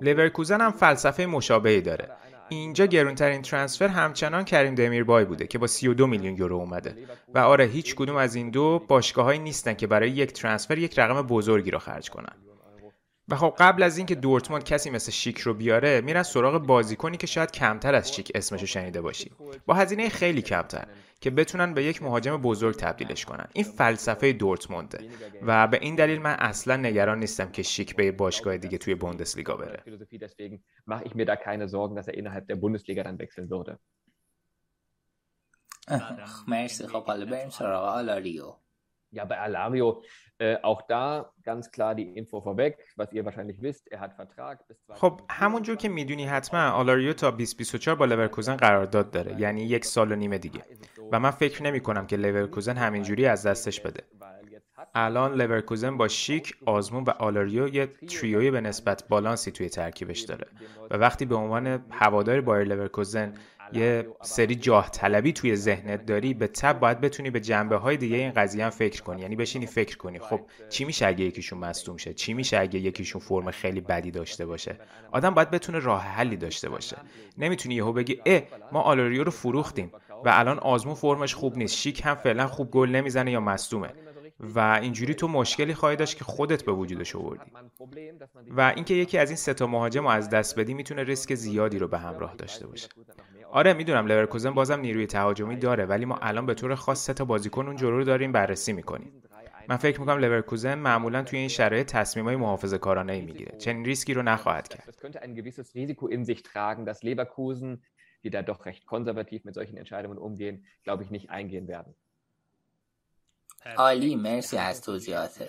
لورکوزن 0.03 0.61
هم 0.61 0.71
فلسفه 0.71 1.27
مشابهی 1.27 1.81
داره. 1.81 2.11
اینجا 2.49 2.87
گرونترین 2.87 3.43
ترانسفر 3.43 3.89
همچنان 3.89 4.45
کریم 4.45 4.75
دمیر 4.75 5.05
بای 5.05 5.25
بوده 5.25 5.47
که 5.47 5.59
با 5.59 5.67
32 5.67 6.07
میلیون 6.07 6.37
یورو 6.37 6.57
اومده. 6.57 6.97
و 7.35 7.39
آره 7.39 7.65
هیچ 7.65 7.95
کدوم 7.95 8.17
از 8.17 8.35
این 8.35 8.51
دو 8.51 8.85
باشگاهایی 8.89 9.39
نیستن 9.39 9.75
که 9.75 9.87
برای 9.87 10.11
یک 10.11 10.33
ترانسفر 10.33 10.79
یک 10.79 10.99
رقم 10.99 11.23
بزرگی 11.23 11.71
رو 11.71 11.79
خرج 11.79 12.11
کنن. 12.11 12.33
و 13.29 13.37
خب 13.37 13.55
قبل 13.59 13.83
از 13.83 13.99
اینکه 13.99 14.15
دورتموند 14.15 14.65
کسی 14.65 14.91
مثل 14.91 15.13
شیک 15.13 15.39
رو 15.39 15.55
بیاره 15.55 16.01
میرن 16.01 16.23
سراغ 16.23 16.67
بازیکنی 16.67 17.17
که 17.17 17.27
شاید 17.27 17.51
کمتر 17.51 17.95
از 17.95 18.15
شیک 18.15 18.33
اسمشو 18.35 18.67
شنیده 18.67 19.01
باشی. 19.01 19.31
با 19.67 19.75
هزینه 19.75 20.09
خیلی 20.09 20.43
کمتر 20.43 20.87
که 21.21 21.31
بتونن 21.31 21.75
به 21.75 21.85
یک 21.85 22.03
مهاجم 22.03 22.37
بزرگ 22.37 22.77
تبدیلش 22.77 23.25
کنن. 23.25 23.49
این 23.53 23.65
فلسفه 23.65 24.33
دورتمونده. 24.33 25.11
و 25.43 25.67
به 25.67 25.79
این 25.83 25.95
دلیل 25.95 26.23
من 26.23 26.37
اصلا 26.39 26.77
نگران 26.77 27.19
نیستم 27.19 27.51
که 27.51 27.63
شیک 27.63 27.97
به 27.97 28.13
باشگاه 28.13 28.57
دیگه 28.57 28.79
توی 28.79 28.95
بوندسلیگا 28.95 29.57
بره. 29.57 29.83
مرسی. 36.49 36.87
خب 36.87 37.05
حالا 37.07 37.27
بریم 37.27 37.51
سراغ 37.51 37.85
آلاریو. 37.85 38.57
Ja, 39.15 39.25
bei 39.25 39.39
Alario 39.39 40.03
äh, 40.39 40.57
auch 40.63 40.83
da 40.83 41.31
ganz 41.45 41.71
klar 41.71 41.95
die 41.95 42.09
Info 42.21 42.41
vorweg, 42.41 42.77
was 42.97 43.13
ihr 43.13 43.25
wahrscheinlich 43.25 43.63
wisst, 43.63 43.87
er 43.93 44.01
hat 44.01 44.13
Vertrag 44.15 44.67
bis 44.69 44.77
خب 44.95 45.21
همونجور 45.31 45.77
که 45.77 45.89
می‌دونی 45.89 46.25
حتما 46.25 46.71
آلاریو 46.71 47.13
تا 47.13 47.31
2024 47.31 47.97
با 47.97 48.05
لورکوزن 48.05 48.57
قرارداد 48.57 49.11
داره 49.11 49.41
یعنی 49.41 49.65
یک 49.65 49.85
سال 49.85 50.13
و 50.13 50.15
نیم 50.15 50.37
دیگه. 50.37 50.61
و 51.13 51.21
من 51.21 51.31
فکر 51.31 51.63
نمی 51.63 51.81
کنم 51.81 52.07
که 52.07 52.17
لورکوزن 52.17 52.77
همینجوری 52.77 53.27
از 53.27 53.47
دستش 53.47 53.81
بده. 53.81 54.03
الان 54.95 55.35
لورکوزن 55.35 55.97
با 55.97 56.09
شیک، 56.09 56.57
آزمون 56.67 57.05
و 57.05 57.11
آلاریو 57.11 57.69
یه 57.69 57.87
trio 57.87 58.38
ی 58.38 58.51
به 58.51 58.61
نسبت 58.61 59.05
بالانسی 59.09 59.51
توی 59.51 59.69
ترکیبش 59.69 60.21
داره. 60.21 60.47
و 60.91 60.97
وقتی 60.97 61.25
به 61.25 61.35
عنوان 61.35 61.85
هوادار 61.91 62.41
بایر 62.41 62.69
لورکوزن 62.69 63.35
یه 63.73 64.07
سری 64.23 64.55
جاه 64.55 64.91
طلبی 64.91 65.33
توی 65.33 65.57
ذهنت 65.57 66.07
داری 66.07 66.35
به 66.35 66.47
تب 66.47 66.81
باید 66.81 67.01
بتونی 67.01 67.31
به 67.31 67.41
جنبه 67.41 67.77
های 67.77 67.97
دیگه 67.97 68.17
این 68.17 68.31
قضیه 68.31 68.65
هم 68.65 68.71
فکر 68.71 69.03
کنی. 69.03 69.23
یعنی 69.23 69.37
بشینی 69.37 69.67
فکر 69.67 69.97
کنی. 69.97 70.19
خب 70.19 70.41
چی 70.69 70.85
میشه 70.85 71.07
اگه 71.07 71.25
یکیشون 71.25 71.59
مصدوم 71.59 71.97
شه؟ 71.97 72.15
چی 72.15 72.35
میشه 72.35 72.59
اگه 72.59 72.81
یکیشون 72.81 73.21
فرم 73.21 73.51
خیلی 73.51 73.81
بدی 73.81 74.11
داشته 74.11 74.47
باشه؟ 74.47 74.79
آدم 75.13 75.35
باید 75.35 75.51
بتونه 75.51 75.79
راه 75.79 76.03
حلی 76.03 76.37
داشته 76.37 76.69
باشه. 76.69 76.97
نمی‌تونی 77.39 77.75
یهو 77.75 77.93
بگی 77.93 78.21
اه 78.27 78.43
ما 78.73 78.81
آلاریو 78.81 79.25
رو 79.25 79.31
فروختیم 79.31 79.93
و 80.25 80.29
الان 80.29 80.59
آزمون 80.59 80.95
فرمش 80.95 81.35
خوب 81.35 81.57
نیست. 81.57 81.77
شیک 81.77 82.03
هم 82.05 82.15
فعلا 82.15 82.47
خوب 82.47 82.71
گل 82.71 82.89
نمی‌زنه 82.89 83.31
یا 83.31 83.41
مصدومه. 83.41 83.89
و 84.41 84.79
اینجوری 84.83 85.15
تو 85.15 85.29
مشکلی 85.29 85.75
خواهی 85.75 85.97
داشت 85.97 86.19
که 86.19 86.25
خودت 86.25 86.65
به 86.65 86.73
وجودش 86.73 87.17
آوردی. 87.17 87.51
و 88.51 88.73
اینکه 88.77 88.95
یکی 88.95 89.19
از 89.19 89.31
این 89.31 89.37
سه 89.37 89.55
تا 89.55 89.67
مهاجم 89.67 90.03
رو 90.03 90.09
از 90.09 90.31
دست 90.31 90.59
بدی 90.59 90.75
می‌تونه 90.75 91.03
ریسک 91.03 91.35
زیادی 91.35 91.79
رو 91.79 91.89
به 91.89 91.99
همراه 91.99 92.35
داشته 92.35 92.67
باشه. 92.67 92.89
آره 93.55 93.73
می‌دونم 93.73 94.07
لورکوزن 94.07 94.51
بازم 94.51 94.81
نیروی 94.81 95.07
تهاجمی 95.07 95.57
داره 95.57 95.87
ولی 95.87 96.05
ما 96.05 96.19
الان 96.23 96.47
به 96.47 96.55
طور 96.55 96.75
خاص 96.75 97.05
سه 97.05 97.15
تا 97.15 97.25
بازیکن 97.25 97.67
اون 97.67 97.77
جلو 97.77 97.97
رو 97.97 98.05
داریم 98.05 98.33
بررسی 98.33 98.73
می‌کنیم. 98.73 99.23
من 99.69 99.77
فکر 99.77 100.01
می‌کنم 100.01 100.19
لورکوزن 100.19 100.75
معمولا 100.75 101.23
توی 101.23 101.39
این 101.39 101.49
شرایط 101.49 101.87
تصمیمای 101.93 102.37
محافظه 102.37 102.79
کارانه 102.79 103.13
ای 103.13 103.21
می‌گیره. 103.21 103.59
چنین 103.59 103.85
ریسکی 103.85 104.15
رو 104.15 104.23
نخواهد 104.23 104.69
کرد. 104.69 104.95
Die 108.27 108.31
da 108.31 108.43
doch 108.51 108.63
recht 108.71 108.85
konservativ 108.93 109.41
mit 109.47 109.55
solchen 109.59 109.77
Entscheidungen 109.83 110.19
umgehen, 110.29 110.57
glaube 110.85 111.01
ich 111.05 111.11
nicht 111.17 111.29
eingehen 111.31 111.67
werden. 111.69 111.95
عالی 113.77 114.17
مرسی 114.17 114.57
از 114.57 114.83
توضیحات 114.83 115.49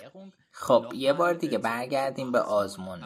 خب 0.50 0.84
یه 0.94 1.12
بار 1.12 1.34
دیگه 1.34 1.58
برگردیم 1.58 2.32
به 2.32 2.40
آزمون. 2.40 3.00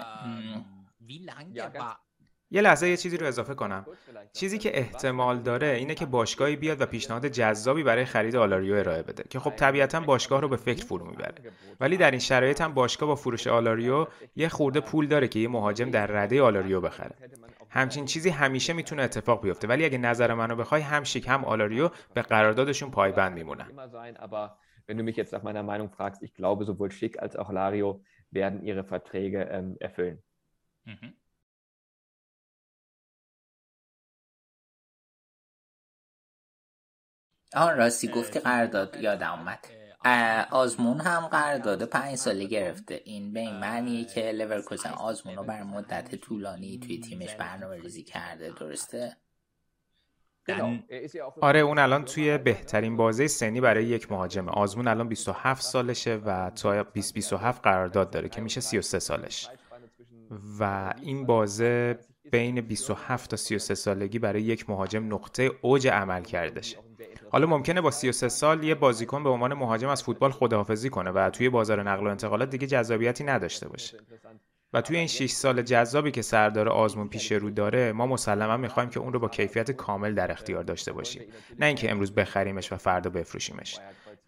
یه 2.52 2.60
لحظه 2.60 2.88
یه 2.88 2.96
چیزی 2.96 3.16
رو 3.16 3.26
اضافه 3.26 3.54
کنم. 3.54 3.86
چیزی 4.32 4.58
که 4.58 4.78
احتمال 4.78 5.38
داره 5.38 5.66
اینه 5.66 5.94
که 5.94 6.06
باشگاهی 6.06 6.56
بیاد 6.56 6.80
و 6.80 6.86
پیشنهاد 6.86 7.26
جذابی 7.26 7.82
برای 7.82 8.04
خرید 8.04 8.36
آلاریو 8.36 8.74
ارائه 8.74 9.02
بده 9.02 9.24
که 9.30 9.38
خب 9.38 9.50
طبیعتا 9.50 10.00
باشگاه 10.00 10.40
رو 10.40 10.48
به 10.48 10.56
فکر 10.56 10.84
فرو 10.84 11.06
می‌بره. 11.10 11.34
ولی 11.80 11.96
در 11.96 12.10
این 12.10 12.20
شرایط 12.20 12.60
هم 12.60 12.74
باشگاه 12.74 13.08
با 13.08 13.14
فروش 13.14 13.46
آلاریو 13.46 14.06
یه 14.36 14.48
خورده 14.48 14.80
پول 14.80 15.06
داره 15.06 15.28
که 15.28 15.38
یه 15.38 15.48
مهاجم 15.48 15.90
در 15.90 16.06
رده 16.06 16.42
آلاریو 16.42 16.80
بخره. 16.80 17.16
همچین 17.70 18.04
چیزی 18.04 18.30
همیشه 18.30 18.72
می‌تونه 18.72 19.02
اتفاق 19.02 19.42
بیفته 19.42 19.68
ولی 19.68 19.84
اگه 19.84 19.98
نظر 19.98 20.34
منو 20.34 20.56
بخوای 20.56 20.82
هم 20.82 21.04
شیک 21.04 21.28
هم 21.28 21.44
آلاریو 21.44 21.90
به 22.14 22.22
قراردادشون 22.22 22.90
پایبند 22.90 23.34
میمونن. 23.34 23.66
Wenn 24.88 24.98
du 24.98 25.04
mich 25.04 25.16
jetzt 25.16 25.32
nach 25.32 25.44
meiner 25.44 25.62
Meinung 25.62 25.88
fragst, 25.98 26.20
ich 26.20 26.34
glaube, 26.34 26.64
sowohl 26.64 26.90
Schick 26.90 27.14
als 27.24 27.36
auch 27.36 27.52
Lario 27.52 28.02
werden 28.32 28.58
ihre 28.64 28.82
Verträge 28.82 29.40
erfüllen. 29.78 30.18
آن 37.54 37.76
راستی 37.76 38.08
گفتی 38.08 38.38
قرارداد 38.38 38.96
یادم 39.00 39.32
اومد. 39.38 39.66
آزمون 40.50 41.00
هم 41.00 41.26
قرارداد 41.26 41.84
پنج 41.84 42.14
ساله 42.14 42.44
گرفته. 42.44 43.00
این 43.04 43.32
به 43.32 43.40
این 43.40 43.56
معنیه 43.56 44.04
که 44.04 44.32
لورکوزن 44.32 44.90
آزمون 44.90 45.36
رو 45.36 45.44
بر 45.44 45.62
مدت 45.62 46.14
طولانی 46.14 46.78
توی 46.78 47.00
تیمش 47.00 47.34
برنامه 47.34 47.76
ریزی 47.76 48.02
کرده 48.02 48.50
درسته؟ 48.60 49.16
آره 51.40 51.60
اون 51.60 51.78
الان 51.78 52.04
توی 52.04 52.38
بهترین 52.38 52.96
بازه 52.96 53.26
سنی 53.26 53.60
برای 53.60 53.84
یک 53.84 54.12
مهاجم 54.12 54.48
آزمون 54.48 54.88
الان 54.88 55.08
27 55.08 55.62
سالشه 55.62 56.16
و 56.16 56.50
تا 56.50 56.82
2027 56.82 57.62
قرارداد 57.62 58.10
داره 58.10 58.28
که 58.28 58.40
میشه 58.40 58.60
33 58.60 58.98
سالش. 58.98 59.48
و 60.60 60.94
این 61.02 61.26
بازه 61.26 61.98
بین 62.32 62.60
27 62.60 63.30
تا 63.30 63.36
33 63.36 63.74
سالگی 63.74 64.18
برای 64.18 64.42
یک 64.42 64.70
مهاجم 64.70 65.14
نقطه 65.14 65.50
اوج 65.62 65.88
عمل 65.88 66.22
کردشه 66.22 66.89
حالا 67.30 67.46
ممکنه 67.46 67.80
با 67.80 67.90
33 67.90 68.28
سال 68.28 68.64
یه 68.64 68.74
بازیکن 68.74 69.22
به 69.22 69.30
عنوان 69.30 69.54
مهاجم 69.54 69.88
از 69.88 70.02
فوتبال 70.02 70.30
خداحافظی 70.30 70.90
کنه 70.90 71.10
و 71.10 71.30
توی 71.30 71.48
بازار 71.48 71.82
نقل 71.82 72.06
و 72.06 72.10
انتقالات 72.10 72.50
دیگه 72.50 72.66
جذابیتی 72.66 73.24
نداشته 73.24 73.68
باشه. 73.68 73.98
و 74.72 74.80
توی 74.80 74.96
این 74.96 75.06
6 75.06 75.30
سال 75.30 75.62
جذابی 75.62 76.10
که 76.10 76.22
سردار 76.22 76.68
آزمون 76.68 77.08
پیش 77.08 77.32
رو 77.32 77.50
داره 77.50 77.92
ما 77.92 78.06
مسلما 78.06 78.56
می‌خوایم 78.56 78.88
که 78.88 79.00
اون 79.00 79.12
رو 79.12 79.18
با 79.18 79.28
کیفیت 79.28 79.70
کامل 79.70 80.14
در 80.14 80.32
اختیار 80.32 80.62
داشته 80.62 80.92
باشیم. 80.92 81.22
نه 81.58 81.66
اینکه 81.66 81.90
امروز 81.90 82.14
بخریمش 82.14 82.72
و 82.72 82.76
فردا 82.76 83.10
بفروشیمش. 83.10 83.78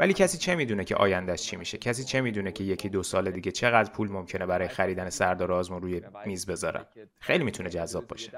ولی 0.02 0.12
کسی 0.12 0.38
چه 0.38 0.54
می‌دونه 0.54 0.84
که 0.84 0.96
آیندهش 0.96 1.42
چی 1.42 1.56
میشه؟ 1.56 1.78
کسی 1.78 2.04
چه 2.04 2.20
می‌دونه 2.20 2.52
که 2.52 2.64
یکی 2.64 2.88
دو 2.88 3.02
سال 3.02 3.30
دیگه 3.30 3.52
چقدر 3.52 3.92
پول 3.92 4.10
ممکنه 4.10 4.46
برای 4.46 4.68
خریدن 4.68 5.10
سردار 5.10 5.52
آزمون 5.52 5.82
روی 5.82 6.02
میز 6.26 6.46
بذارن؟ 6.46 6.86
خیلی 7.20 7.44
می‌تونه 7.44 7.70
جذاب 7.70 8.06
باشه. 8.06 8.32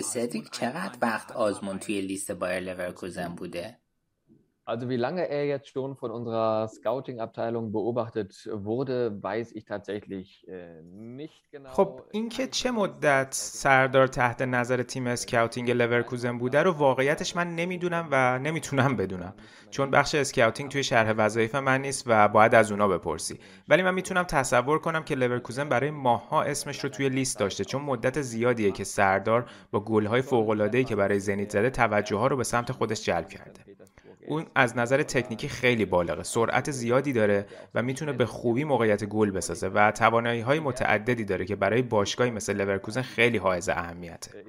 سدریک 0.00 0.50
چقدر 0.50 0.98
وقت 1.02 1.32
آزمون 1.32 1.78
توی 1.78 2.00
لیست 2.00 2.32
بایر 2.32 2.60
لورکوزن 2.60 3.28
بوده؟ 3.28 3.85
Also 4.68 4.88
wie 4.88 4.96
lange 4.96 5.22
er 5.28 5.44
jetzt 5.46 5.68
schon 5.68 5.94
von 5.94 6.10
unserer 6.10 6.66
Scouting-Abteilung 6.66 7.70
beobachtet 7.70 8.50
wurde, 8.52 8.96
weiß 9.22 9.52
ich 9.52 9.64
tatsächlich 9.64 10.44
nicht 10.92 11.50
genau. 11.52 11.70
خب 11.70 12.00
اینکه 12.10 12.46
چه 12.46 12.70
مدت 12.70 13.28
سردار 13.30 14.06
تحت 14.06 14.42
نظر 14.42 14.82
تیم 14.82 15.06
scouting 15.06 15.70
لورکوزن 15.70 16.38
بوده 16.38 16.62
رو 16.62 16.72
واقعیتش 16.72 17.36
من 17.36 17.56
نمی‌دونم 17.56 18.08
و 18.10 18.38
نمی‌تونم 18.38 18.96
بدونم. 18.96 19.34
چون 19.70 19.90
بخش 19.90 20.14
scouting 20.14 20.70
توی 20.70 20.82
شرح 20.82 21.14
وظایف 21.16 21.54
من 21.54 21.82
نیست 21.82 22.04
و 22.06 22.28
باید 22.28 22.54
از 22.54 22.70
اونا 22.70 22.88
بپرسی. 22.88 23.38
ولی 23.68 23.82
من 23.82 23.94
می‌تونم 23.94 24.22
تصور 24.22 24.78
کنم 24.78 25.02
که 25.04 25.14
لورکوزن 25.14 25.68
برای 25.68 25.90
ماه‌ها 25.90 26.42
اسمش 26.42 26.84
رو 26.84 26.90
توی 26.90 27.08
لیست 27.08 27.38
داشته 27.38 27.64
چون 27.64 27.82
مدت 27.82 28.20
زیادیه 28.20 28.70
که 28.70 28.84
سردار 28.84 29.50
با 29.70 29.80
گل‌های 29.80 30.22
فوق‌العاده‌ای 30.22 30.84
که 30.84 30.96
برای 30.96 31.20
زنیت 31.20 31.50
زده 31.50 31.70
توجه 31.70 32.16
ها 32.16 32.26
رو 32.26 32.36
به 32.36 32.44
سمت 32.44 32.72
خودش 32.72 33.04
جلب 33.04 33.28
کرده. 33.28 33.75
اون 34.28 34.46
از 34.54 34.76
نظر 34.78 35.02
تکنیکی 35.02 35.48
خیلی 35.48 35.84
بالغه. 35.84 36.22
سرعت 36.22 36.70
زیادی 36.70 37.12
داره 37.12 37.46
و 37.74 37.82
می‌تونه 37.82 38.12
به 38.12 38.26
خوبی 38.26 38.64
موقعیت 38.64 39.04
گل 39.04 39.30
بسازه 39.30 39.68
و 39.68 39.90
توانایی 39.90 40.40
های 40.40 40.60
متعددی 40.60 41.24
داره 41.24 41.44
که 41.44 41.56
برای 41.56 41.82
باشگاهی 41.82 42.30
مثل 42.30 42.56
لورکوزن 42.56 43.02
خیلی 43.02 43.38
حائز 43.38 43.68
اهمیته. 43.68 44.44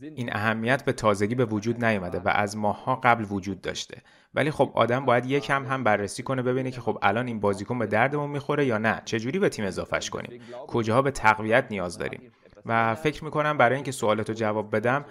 این 0.00 0.36
اهمیت 0.36 0.84
به 0.84 0.92
تازگی 0.92 1.34
به 1.34 1.44
وجود 1.44 1.84
نیومده 1.84 2.18
و 2.18 2.28
از 2.28 2.56
ماهها 2.56 3.00
قبل 3.04 3.26
وجود 3.30 3.60
داشته. 3.60 3.98
ولی 4.34 4.50
خب 4.50 4.72
آدم 4.74 5.04
باید 5.04 5.26
یکم 5.26 5.66
هم 5.66 5.84
بررسی 5.84 6.22
کنه 6.22 6.42
ببینه 6.42 6.70
که 6.70 6.80
خب 6.80 6.98
الان 7.02 7.26
این 7.26 7.40
بازیکن 7.40 7.78
به 7.78 7.86
دردمون 7.86 8.30
می‌خوره 8.30 8.66
یا 8.66 8.78
نه. 8.78 9.02
چجوری 9.04 9.38
به 9.38 9.48
تیم 9.48 9.64
اضافهش 9.64 10.10
کنیم؟ 10.10 10.40
کجاها 10.66 11.02
به 11.02 11.10
تقویت 11.10 11.66
نیاز 11.70 11.98
داریم؟ 11.98 12.32
و 12.66 12.94
فکر 12.94 13.24
می‌کنم 13.24 13.58
برای 13.58 13.74
اینکه 13.74 13.92
سوالتو 13.92 14.32
جواب 14.32 14.76
بدم 14.76 15.04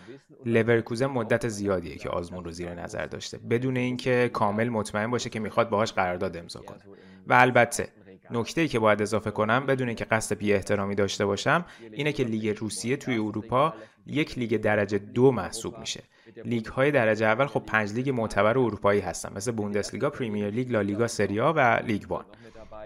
لورکوزن 0.46 1.06
مدت 1.06 1.48
زیادیه 1.48 1.96
که 1.96 2.10
آزمون 2.10 2.44
رو 2.44 2.52
زیر 2.52 2.74
نظر 2.74 3.06
داشته. 3.06 3.38
بدون 3.38 3.78
اینکه 3.78 4.30
کامل 4.34 4.70
مطمئن 4.70 5.12
باشه 5.12 5.30
که 5.30 5.40
می‌خواد 5.40 5.70
باهاش 5.70 5.94
قرارداد 5.94 6.38
امضا 6.38 6.60
کنه. 6.60 6.80
و 7.28 7.34
البته 7.34 7.88
نکته 8.32 8.62
ای 8.62 8.68
که 8.68 8.80
باید 8.80 9.02
اضافه 9.02 9.32
کنم 9.32 9.66
بدون 9.66 9.88
اینکه 9.88 10.06
قصد 10.06 10.38
بی 10.38 10.54
احترامی 10.54 10.96
داشته 10.96 11.26
باشم 11.26 11.66
اینه 11.92 12.12
که 12.12 12.24
لیگ 12.24 12.58
روسیه 12.58 12.98
توی 12.98 13.18
اروپا 13.18 13.74
یک 14.06 14.38
لیگ 14.38 14.58
درجه 14.58 14.98
دو 14.98 15.32
محسوب 15.32 15.80
میشه. 15.80 16.04
لیگ 16.46 16.66
های 16.66 16.92
درجه 16.92 17.26
اول 17.26 17.46
خب 17.46 17.64
پنج 17.68 17.94
لیگ 17.94 18.10
معتبر 18.10 18.58
اروپایی 18.58 19.02
هستن 19.02 19.34
مثل 19.36 19.52
بوندسلیگا، 19.52 20.10
پریمیر 20.10 20.50
لیگ، 20.50 20.72
لالیگا، 20.72 21.08
سریا 21.08 21.54
و 21.56 21.80
لیگ 21.86 22.04
وان. 22.12 22.26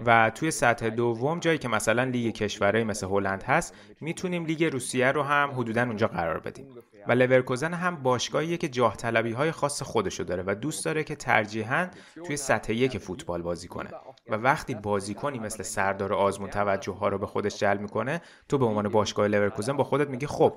و 0.05 0.31
توی 0.35 0.51
سطح 0.51 0.89
دوم 0.89 1.39
جایی 1.39 1.57
که 1.57 1.67
مثلا 1.67 2.03
لیگ 2.03 2.33
کشورهای 2.33 2.83
مثل 2.83 3.07
هلند 3.07 3.43
هست 3.43 3.75
می‌تونیم 4.01 4.45
لیگ 4.45 4.63
روسیه 4.63 5.11
رو 5.11 5.23
هم 5.23 5.51
حدودا 5.51 5.83
اونجا 5.83 6.07
قرار 6.07 6.39
بدیم. 6.39 6.67
و 7.07 7.11
لورکوزن 7.11 7.73
هم 7.73 7.95
باشگاهیه 7.95 8.57
که 8.57 8.69
جاه 8.69 8.97
طلبی 8.97 9.31
های 9.31 9.51
خاص 9.51 9.83
خودشو 9.83 10.23
داره 10.23 10.43
و 10.47 10.55
دوست 10.55 10.85
داره 10.85 11.03
که 11.03 11.15
ترجیحاً 11.15 11.87
توی 12.25 12.37
سطح 12.37 12.73
یک 12.73 12.97
فوتبال 12.97 13.41
بازی 13.41 13.67
کنه. 13.67 13.89
و 14.29 14.35
وقتی 14.35 14.75
بازیکنی 14.75 15.39
مثل 15.39 15.63
سردار 15.63 16.13
آزمون 16.13 16.49
توجه 16.49 16.93
ها 16.93 17.07
رو 17.07 17.17
به 17.17 17.25
خودش 17.25 17.59
جلب 17.59 17.81
می‌کنه 17.81 18.21
تو 18.49 18.57
به 18.57 18.65
عنوان 18.65 18.89
باشگاه 18.89 19.27
لورکوزن 19.27 19.77
با 19.77 19.83
خودت 19.83 20.09
میگی 20.09 20.27
خب 20.27 20.53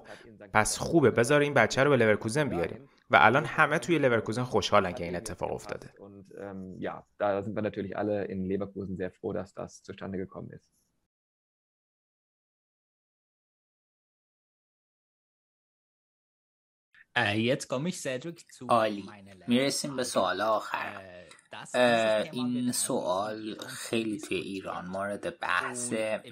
پس 0.52 0.78
خوبه 0.78 1.10
بذار 1.10 1.40
این 1.40 1.54
بچه 1.54 1.84
رو 1.84 1.90
به 1.90 1.96
لورکوزن 1.96 2.48
بیاریم. 2.48 2.88
و 3.10 3.16
الان 3.20 3.44
همه 3.44 3.78
توی 3.78 3.98
لورکوزن 3.98 4.44
خوشحالن 4.44 4.92
که 4.92 5.04
این 5.04 5.16
اتفاق 5.16 5.52
افتاده. 5.52 5.94
Ja, 6.78 7.06
da 7.18 7.42
sind 7.42 7.54
wir 7.56 7.62
natürlich 7.62 7.96
alle 7.96 8.24
in 8.24 8.38
Leverkusen 8.50 8.96
sehr 8.96 9.10
froh, 9.10 9.32
dass 9.32 9.54
das 9.54 9.82
zustande 9.82 10.18
gekommen 10.18 10.50
ist. 10.50 10.70
عالی. 18.68 19.04
می‌رسیم 19.48 19.96
به 19.96 20.04
سوال 20.04 20.40
آخر. 20.40 21.02
این 22.32 22.72
سوال 22.72 23.58
خیلی 23.58 24.18
توی 24.18 24.36
ایران 24.36 24.86
مورد 24.86 25.40
بحثه 25.40 26.22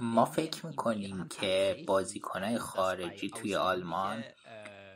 ما 0.00 0.24
فکر 0.24 0.66
می‌کنیم 0.66 1.28
که 1.28 1.84
بازیکنهای 1.86 2.58
خارجی 2.58 3.30
توی 3.30 3.54
آلمان 3.54 4.24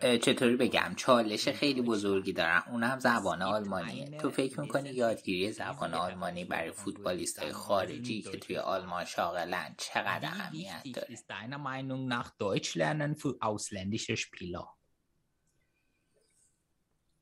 چطوری 0.01 0.57
بگم؟ 0.57 0.95
چالش 0.97 1.49
خیلی 1.49 1.83
بزرگی 1.83 2.33
دارن 2.33 2.63
اون 2.71 2.83
هم 2.83 2.99
زبان 2.99 3.43
آلمانیه. 3.43 4.05
تو 4.19 4.31
فکر 4.31 4.61
می‌کنی 4.61 4.91
یادگیری 4.91 5.53
زبان 5.53 5.95
آلمانی 5.95 6.45
برای 6.45 6.73
فوتبالیست 6.73 7.39
های 7.39 7.53
خارجی 7.53 8.23
که 8.23 8.39
توی 8.39 8.57
آلمان 8.57 9.05
شاغلن 9.05 9.75
چقدر 9.79 10.25
اهمیت 10.29 10.83
داره؟ 10.95 11.17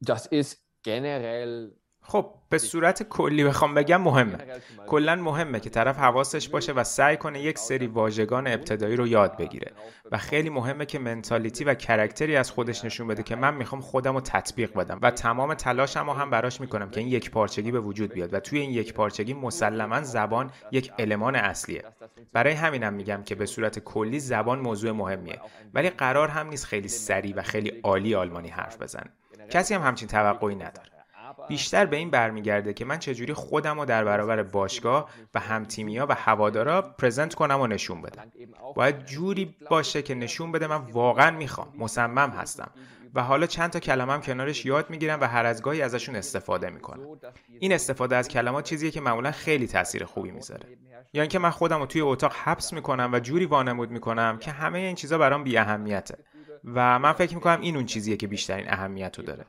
Das 0.05 0.27
ist 0.33 0.57
generell 0.85 1.55
خب 2.09 2.35
به 2.51 2.59
صورت 2.59 3.03
کلی 3.03 3.45
بخوام 3.45 3.75
بگم 3.75 4.03
مهمه. 4.03 4.39
کلا 4.87 5.17
مهمه 5.17 5.61
که 5.61 5.71
طرف 5.71 5.99
حواسش 5.99 6.49
باشه 6.49 6.73
و 6.73 6.85
سعی 6.85 7.17
کنه 7.17 7.41
یک 7.41 7.59
سری 7.59 7.87
واژگان 7.87 8.47
ابتدایی 8.47 8.97
رو 8.97 9.07
یاد 9.07 9.37
بگیره. 9.37 9.73
و 10.13 10.19
خیلی 10.19 10.51
مهمه 10.51 10.87
که 10.87 10.99
منتالیتی 10.99 11.65
و 11.65 11.75
کرکتری 11.75 12.37
از 12.37 12.51
خودش 12.51 12.85
نشون 12.85 13.07
بده 13.07 13.23
که 13.23 13.37
من 13.37 13.55
می‌خوام 13.55 13.81
خودم 13.81 14.15
رو 14.15 14.21
تطبیق 14.21 14.75
بدم. 14.75 14.99
و 15.03 15.11
تمام 15.11 15.55
تلاشم 15.55 16.07
رو 16.07 16.13
هم 16.13 16.31
براش 16.31 16.61
می‌کنم 16.61 16.91
که 16.91 17.01
این 17.01 17.09
یک 17.09 17.31
پارچگی 17.31 17.71
به 17.71 17.81
وجود 17.81 18.13
بیاد 18.13 18.35
و 18.35 18.41
توی 18.41 18.59
این 18.59 18.71
یک 18.71 18.95
پارچگی 18.95 19.35
مسلما 19.35 20.03
زبان 20.03 20.51
یک 20.73 20.93
المان 20.99 21.37
اصلیه. 21.37 21.85
برای 22.33 22.53
همینم 22.53 22.95
میگم 22.95 23.23
که 23.25 23.35
به 23.35 23.47
صورت 23.47 23.79
کلی 23.79 24.21
زبان 24.21 24.59
موضوع 24.59 24.93
مهمیه. 24.93 25.41
ولی 25.75 25.91
قرار 25.91 26.29
هم 26.29 26.49
نیست 26.49 26.65
خیلی 26.65 26.89
سریع 26.89 27.35
و 27.37 27.43
خیلی 27.43 27.81
عالی 27.83 28.15
آلمانی 28.15 28.49
حرف 28.49 28.83
بزنه. 28.83 29.11
کسی 29.51 29.75
هم 29.75 29.83
همچین 29.83 30.09
توقعی 30.09 30.55
نداره. 30.55 30.98
بیشتر 31.49 31.87
به 31.87 31.97
این 31.97 32.11
برمیگرده 32.11 32.73
که 32.73 32.85
من 32.85 32.99
چجوری 32.99 33.33
خودم 33.33 33.79
رو 33.81 33.85
در 33.85 34.05
برابر 34.05 34.43
باشگاه 34.43 35.11
و 35.35 35.41
همتیمیا 35.41 36.07
و 36.07 36.15
هوادارا 36.15 36.83
پرزنت 36.83 37.35
کنم 37.35 37.61
و 37.61 37.67
نشون 37.67 38.03
بدم. 38.03 38.33
باید 38.75 39.07
جوری 39.07 39.57
باشه 39.71 40.03
که 40.03 40.15
نشون 40.15 40.53
بده 40.53 40.67
من 40.67 40.77
واقعا 40.77 41.31
می‌خوام 41.31 41.73
مصمم 41.79 42.31
هستم. 42.31 42.71
و 43.15 43.23
حالا 43.23 43.47
چند 43.47 43.71
تا 43.71 43.81
کلمم 43.81 44.21
کنارش 44.21 44.67
یاد 44.67 44.91
می‌گیرم 44.91 45.21
و 45.21 45.25
هر 45.25 45.47
از 45.47 45.63
گاهی 45.63 45.83
ازشون 45.83 46.17
استفاده 46.17 46.71
می‌کنم. 46.71 47.07
این 47.59 47.73
استفاده 47.73 48.17
از 48.17 48.29
کلمات 48.29 48.65
چیزیه 48.65 48.91
که 48.91 49.01
معمولا 49.01 49.31
خیلی 49.31 49.67
تاثیر 49.67 50.05
خوبی 50.05 50.31
می‌ذاره. 50.31 50.67
یا 51.13 51.23
اینکه 51.23 51.39
من 51.39 51.51
خودم 51.51 51.79
رو 51.79 51.87
توی 51.87 52.01
اتاق 52.01 52.33
حبس 52.45 52.73
می‌کنم 52.73 53.11
و 53.13 53.19
جوری 53.19 53.45
وانمود 53.45 53.91
می‌کنم 53.91 54.39
که 54.41 54.51
همه 54.51 54.79
این 54.79 54.95
چیزا 54.95 55.19
برام 55.19 55.45
بی 55.45 55.59
اهمیته 55.59 56.19
و 56.65 56.99
من 56.99 57.13
فکر 57.13 57.35
می‌کنم 57.35 57.61
این 57.61 57.77
اون 57.77 57.87
چیزیه 57.87 58.17
که 58.17 58.27
بیشترین 58.27 58.73
اهمیت 58.73 59.19
رو 59.19 59.25
داره. 59.25 59.45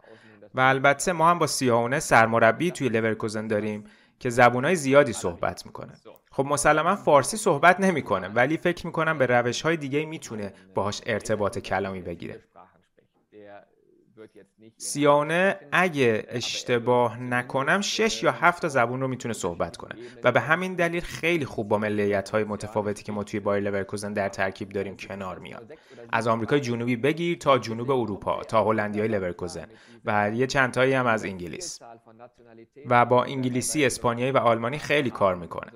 و 0.55 0.59
البته 0.59 1.11
ما 1.11 1.29
هم 1.29 1.39
با 1.39 1.47
سیاونه 1.47 1.99
سرمربی 1.99 2.71
توی 2.71 2.89
لورکوزن 2.89 3.47
داریم 3.47 3.83
که 4.19 4.29
زبونهای 4.29 4.75
زیادی 4.75 5.13
صحبت 5.13 5.65
می‌کنه. 5.65 5.93
خب 6.31 6.45
مسلما 6.45 6.95
فارسی 6.95 7.37
صحبت 7.37 7.79
نمی‌کنه 7.79 8.27
ولی 8.27 8.57
فکر 8.57 8.85
می‌کنم 8.85 9.17
به 9.17 9.25
روش 9.25 9.61
های 9.61 9.77
دیگه 9.77 10.05
می‌تونه 10.05 10.53
باهاش 10.75 11.01
ارتباط 11.05 11.59
کلامی 11.59 12.01
بگیره. 12.01 12.43
سیاونه 14.77 15.55
اگه 15.71 16.25
اشتباه 16.29 17.19
نکنم 17.19 17.81
شش 17.81 18.23
یا 18.23 18.31
هفت 18.31 18.67
زبون 18.67 19.01
رو 19.01 19.07
می‌تونه 19.07 19.33
صحبت 19.33 19.77
کنه. 19.77 19.95
و 20.23 20.31
به 20.31 20.39
همین 20.39 20.75
دلیل 20.75 21.01
خیلی 21.01 21.45
خوب 21.45 21.67
با 21.67 21.77
ملیت 21.77 22.29
های 22.29 22.43
متفاوتی 22.43 23.03
که 23.03 23.11
ما 23.11 23.23
توی 23.23 23.39
بایر 23.39 23.63
لورکوزن 23.63 24.13
در 24.13 24.29
ترکیب 24.29 24.69
داریم 24.69 24.97
کنار 24.97 25.39
میاد 25.39 25.73
از 26.11 26.27
آمریکای 26.27 26.59
جنوبی 26.59 26.95
بگیر 26.95 27.37
تا 27.37 27.57
جنوب 27.57 27.91
اروپا 27.91 28.43
تا 28.43 28.63
هلندی 28.63 28.99
های 28.99 29.07
لورکوزن. 29.07 29.67
و 30.05 30.31
یه 30.33 30.47
چند 30.47 30.73
تایی 30.73 30.93
هم 30.93 31.07
از 31.07 31.25
انگلیس. 31.25 31.79
و 32.85 33.05
با 33.05 33.23
انگلیسی 33.23 33.85
اسپانیایی 33.85 34.31
و 34.31 34.37
آلمانی 34.37 34.77
خیلی 34.77 35.09
کار 35.09 35.35
می‌کنه. 35.35 35.71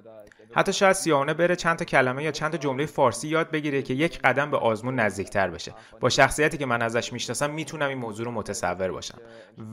حتی 0.56 0.74
شاید 0.74 0.94
سئوانه 0.94 1.34
بره 1.34 1.56
چند 1.56 1.78
تا 1.78 1.86
کلمه 1.86 2.24
یا 2.24 2.32
چند 2.32 2.52
تا 2.52 2.58
جمله 2.58 2.86
فارسی 2.86 3.28
یاد 3.28 3.52
بگیره 3.52 3.82
که 3.82 3.94
یک 3.94 4.20
قدم 4.22 4.52
به 4.52 4.58
آزمون 4.58 4.96
نزدیکتر 4.96 5.50
بشه. 5.50 5.74
با 6.00 6.10
شخصیتی 6.10 6.58
که 6.58 6.66
من 6.66 6.82
ازش 6.82 7.14
می‌شناسم 7.14 7.50
می‌تونم 7.50 7.90
این 7.90 7.98
موضوع 7.98 8.26
رو 8.26 8.32
متصور 8.32 8.92
باشم. 8.92 9.18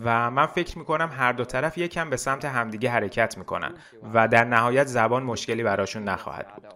و 0.04 0.30
من 0.30 0.46
فکر 0.46 0.78
می‌کنم 0.78 1.10
هر 1.12 1.32
دو 1.32 1.44
طرف 1.44 1.78
یکم 1.78 2.10
به 2.10 2.16
سمت 2.16 2.44
همدیگه 2.44 2.90
حرکت 2.90 3.38
می‌کنن 3.38 3.74
و 4.14 4.28
در 4.28 4.44
نهایت 4.44 4.86
زبان 4.86 5.22
مشکلی 5.22 5.62
براشون 5.62 6.02
نخواهد 6.02 6.54
بود. 6.54 6.66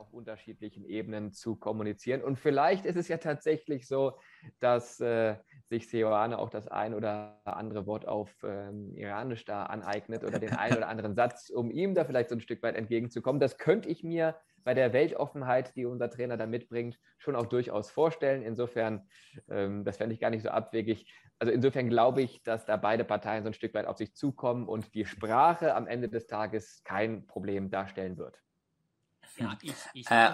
Sich 5.67 5.89
Seoane 5.89 6.39
auch 6.39 6.51
das 6.51 6.69
ein 6.69 6.95
oder 6.95 7.41
andere 7.45 7.87
Wort 7.87 8.07
auf 8.07 8.31
ähm, 8.45 8.95
Iranisch 8.95 9.45
da 9.45 9.65
aneignet 9.65 10.25
oder 10.25 10.39
den 10.39 10.53
einen 10.53 10.77
oder 10.77 10.89
anderen 10.89 11.15
Satz, 11.15 11.51
um 11.51 11.71
ihm 11.71 11.95
da 11.95 12.05
vielleicht 12.05 12.29
so 12.29 12.37
ein 12.37 12.41
Stück 12.41 12.63
weit 12.63 12.77
entgegenzukommen. 12.77 13.41
Das 13.41 13.59
könnte 13.59 13.89
ich 13.89 14.05
mir 14.05 14.37
bei 14.65 14.75
der 14.75 14.93
Weltoffenheit, 14.93 15.77
die 15.77 15.85
unser 15.85 16.11
Trainer 16.11 16.37
da 16.37 16.47
mitbringt, 16.47 16.99
schon 17.19 17.37
auch 17.37 17.47
durchaus 17.47 17.91
vorstellen. 17.91 18.43
Insofern, 18.43 19.07
ähm, 19.49 19.85
das 19.85 19.99
fände 19.99 20.15
ich 20.15 20.21
gar 20.21 20.31
nicht 20.31 20.43
so 20.43 20.51
abwegig. 20.51 21.13
Also 21.39 21.53
insofern 21.53 21.89
glaube 21.89 22.23
ich, 22.23 22.43
dass 22.43 22.65
da 22.65 22.77
beide 22.77 23.05
Parteien 23.05 23.43
so 23.43 23.51
ein 23.51 23.55
Stück 23.55 23.75
weit 23.75 23.87
auf 23.87 23.99
sich 23.99 24.15
zukommen 24.15 24.69
und 24.69 24.95
die 24.95 25.05
Sprache 25.05 25.75
am 25.75 25.87
Ende 25.87 26.09
des 26.09 26.27
Tages 26.27 26.83
kein 26.85 27.27
Problem 27.27 27.71
darstellen 27.71 28.17
wird. 28.17 28.41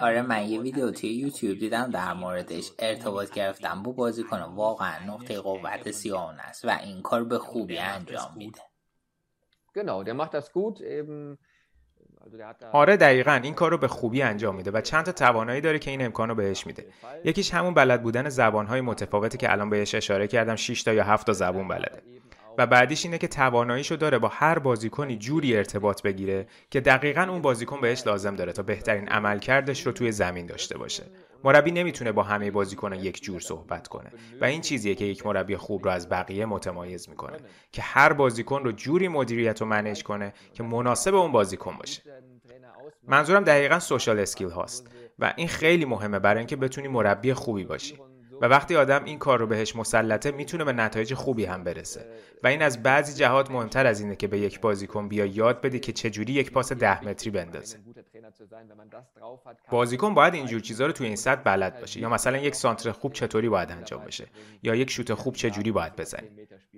آره 0.01 0.21
من 0.21 0.49
یه 0.49 0.61
ویدیو 0.61 0.91
توی 0.91 1.09
یوتیوب 1.09 1.59
دیدم 1.59 1.91
در 1.91 2.13
موردش 2.13 2.71
ارتباط 2.79 3.33
گرفتم 3.33 3.83
با 3.83 3.91
بازیکن 3.91 4.41
واقعا 4.41 5.05
نقطه 5.07 5.39
قوت 5.39 5.91
سیاون 5.91 6.39
است 6.39 6.65
و 6.65 6.69
این 6.69 7.01
کار 7.01 7.23
به 7.23 7.37
خوبی 7.37 7.77
انجام 7.77 8.33
میده 8.37 8.61
آره 12.71 12.97
دقیقا 12.97 13.39
این 13.43 13.53
کار 13.53 13.71
رو 13.71 13.77
به 13.77 13.87
خوبی 13.87 14.21
انجام 14.21 14.55
میده 14.55 14.71
و 14.71 14.81
چند 14.81 15.05
تا 15.05 15.11
توانایی 15.11 15.61
داره 15.61 15.79
که 15.79 15.91
این 15.91 16.05
امکان 16.05 16.29
رو 16.29 16.35
بهش 16.35 16.67
میده 16.67 16.85
یکیش 17.23 17.53
همون 17.53 17.73
بلد 17.73 18.03
بودن 18.03 18.29
زبانهای 18.29 18.81
متفاوتی 18.81 19.37
که 19.37 19.51
الان 19.51 19.69
بهش 19.69 19.95
اشاره 19.95 20.27
کردم 20.27 20.55
6 20.55 20.83
تا 20.83 20.93
یا 20.93 21.03
7 21.03 21.25
تا 21.25 21.33
زبون 21.33 21.67
بلده 21.67 22.03
و 22.57 22.67
بعدیش 22.67 23.05
اینه 23.05 23.17
که 23.17 23.27
تواناییشو 23.27 23.95
داره 23.95 24.19
با 24.19 24.27
هر 24.27 24.59
بازیکنی 24.59 25.17
جوری 25.17 25.57
ارتباط 25.57 26.01
بگیره 26.01 26.47
که 26.69 26.81
دقیقا 26.81 27.21
اون 27.21 27.41
بازیکن 27.41 27.81
بهش 27.81 28.07
لازم 28.07 28.35
داره 28.35 28.51
تا 28.51 28.63
بهترین 28.63 29.07
عملکردش 29.07 29.85
رو 29.85 29.91
توی 29.91 30.11
زمین 30.11 30.45
داشته 30.45 30.77
باشه. 30.77 31.03
مربی 31.43 31.71
نمی‌تونه 31.71 32.11
با 32.11 32.23
همه 32.23 32.51
بازیکن 32.51 32.93
یک 32.93 33.23
جور 33.23 33.39
صحبت 33.39 33.87
کنه 33.87 34.11
و 34.41 34.45
این 34.45 34.61
چیزیه 34.61 34.95
که 34.95 35.05
یک 35.05 35.25
مربی 35.25 35.57
خوب 35.57 35.85
رو 35.85 35.91
از 35.91 36.09
بقیه 36.09 36.45
متمایز 36.45 37.09
می‌کنه 37.09 37.37
که 37.71 37.81
هر 37.81 38.13
بازیکن 38.13 38.63
رو 38.63 38.71
جوری 38.71 39.07
مدیریت 39.07 39.61
و 39.61 39.65
منیج 39.65 40.03
کنه 40.03 40.33
که 40.53 40.63
مناسب 40.63 41.15
اون 41.15 41.31
بازیکن 41.31 41.77
باشه. 41.77 42.01
منظورم 43.07 43.43
دقیقا 43.43 43.79
social 43.79 44.19
skill 44.19 44.49
هاست 44.49 44.87
و 45.19 45.33
این 45.37 45.47
خیلی 45.47 45.85
مهمه 45.85 46.19
برای 46.19 46.37
اینکه 46.37 46.55
بتونی 46.55 46.87
مربی 46.87 47.33
خوبی 47.33 47.63
باشی. 47.63 47.97
و 48.41 48.45
وقتی 48.45 48.75
آدم 48.75 49.03
این 49.03 49.19
کار 49.19 49.39
رو 49.39 49.47
بهش 49.47 49.75
مسلطه 49.75 50.31
می‌تونه 50.31 50.63
به 50.63 50.73
نتایج 50.73 51.13
خوبی 51.13 51.45
هم 51.45 51.63
برسه. 51.63 52.05
و 52.43 52.47
این 52.47 52.61
از 52.61 52.83
بعضی 52.83 53.13
جهات 53.13 53.51
مهمتر 53.51 53.85
از 53.85 54.01
اینه 54.01 54.15
که 54.15 54.27
به 54.27 54.39
یک 54.39 54.61
بازیکن 54.61 55.07
بیا 55.07 55.25
یاد 55.25 55.61
بده 55.61 55.79
که 55.79 55.91
چجوری 55.91 56.33
یک 56.33 56.51
پاس 56.51 56.71
ده 56.71 57.05
متری 57.05 57.31
بندازه. 57.31 57.77
بازیکن 59.69 60.13
باید 60.13 60.33
اینجور 60.33 60.59
چیزها 60.59 60.87
رو 60.87 60.93
توی 60.93 61.07
این 61.07 61.15
سطح 61.15 61.41
بلد 61.41 61.79
باشه. 61.79 61.99
یا 61.99 62.09
مثلا 62.09 62.37
یک 62.37 62.55
سانتر 62.55 62.91
خوب 62.91 63.13
چطوری 63.13 63.49
باید 63.49 63.71
انجام 63.71 64.05
بشه؟ 64.05 64.27
یا 64.63 64.75
یک 64.75 64.89
شوت 64.89 65.13
خوب 65.13 65.35
چجوری 65.35 65.71
باید 65.71 65.95
بزنی؟ 65.95 66.29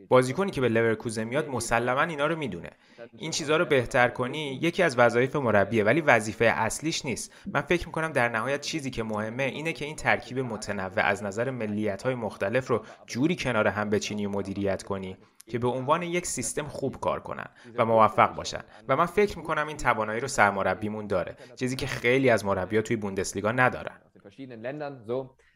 بازیکنی 0.07 0.51
که 0.51 0.61
به 0.61 0.69
لورکوزن 0.69 1.23
میاد 1.23 1.47
مسلما 1.47 2.01
اینا 2.01 2.27
رو 2.27 2.35
می‌دونه. 2.35 2.69
این 3.17 3.31
چیزها 3.31 3.57
رو 3.57 3.65
بهتر 3.65 4.09
کنی 4.09 4.59
یکی 4.61 4.83
از 4.83 4.99
وظایف 4.99 5.35
مربیه 5.35 5.83
ولی 5.83 6.01
وظیفه 6.01 6.45
اصلیش 6.45 7.05
نیست. 7.05 7.33
من 7.45 7.61
فکر 7.61 7.85
می‌کنم 7.85 8.11
در 8.11 8.29
نهایت 8.29 8.61
چیزی 8.61 8.91
که 8.91 9.03
مهمه 9.03 9.43
اینه 9.43 9.73
که 9.73 9.85
این 9.85 9.95
ترکیب 9.95 10.39
متنوع 10.39 10.99
از 10.99 11.23
نظر 11.23 11.51
ملیت 11.51 12.03
های 12.03 12.15
مختلف 12.15 12.67
رو 12.67 12.85
جوری 13.07 13.35
کنار 13.35 13.67
هم 13.67 13.89
بچینی 13.89 14.25
و 14.25 14.29
مدیریت 14.29 14.83
کنی. 14.83 15.17
که 15.47 15.59
به 15.59 15.67
عنوان 15.67 16.03
یک 16.03 16.25
سیستم 16.25 16.67
خوب 16.67 16.99
کار 16.99 17.19
کنن 17.19 17.47
و 17.75 17.85
موفق 17.85 18.35
باشن 18.35 18.63
و 18.87 18.95
من 18.95 19.05
فکر 19.05 19.37
می‌کنم 19.37 19.67
این 19.67 19.77
توانایی 19.77 20.19
رو 20.19 20.27
سرمربیمون 20.27 21.07
داره 21.07 21.37
چیزی 21.55 21.75
که 21.75 21.87
خیلی 21.87 22.29
از 22.29 22.45
مربی‌ها 22.45 22.81
توی 22.81 22.95
بوندسلیگا 22.95 23.51
ندارن 23.51 23.99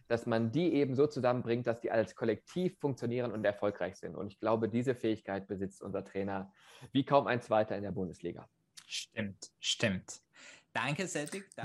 dass 0.09 0.25
man 0.25 0.51
die 0.51 0.73
eben 0.73 0.95
so 0.95 1.07
zusammenbringt, 1.07 1.67
dass 1.67 1.81
die 1.81 1.91
als 1.91 2.15
Kollektiv 2.15 2.79
funktionieren 2.79 3.31
und 3.31 3.43
erfolgreich 3.43 3.95
sind. 3.97 4.15
Und 4.15 4.27
ich 4.27 4.39
glaube, 4.39 4.69
diese 4.69 4.95
Fähigkeit 4.95 5.47
besitzt 5.47 5.81
unser 5.81 6.03
Trainer 6.05 6.51
wie 6.93 7.03
kaum 7.03 7.27
ein 7.27 7.41
zweiter 7.41 7.75
in 7.75 7.83
der 7.83 7.91
Bundesliga. 7.91 8.47
Stimmt, 8.85 9.51
stimmt. 9.59 10.21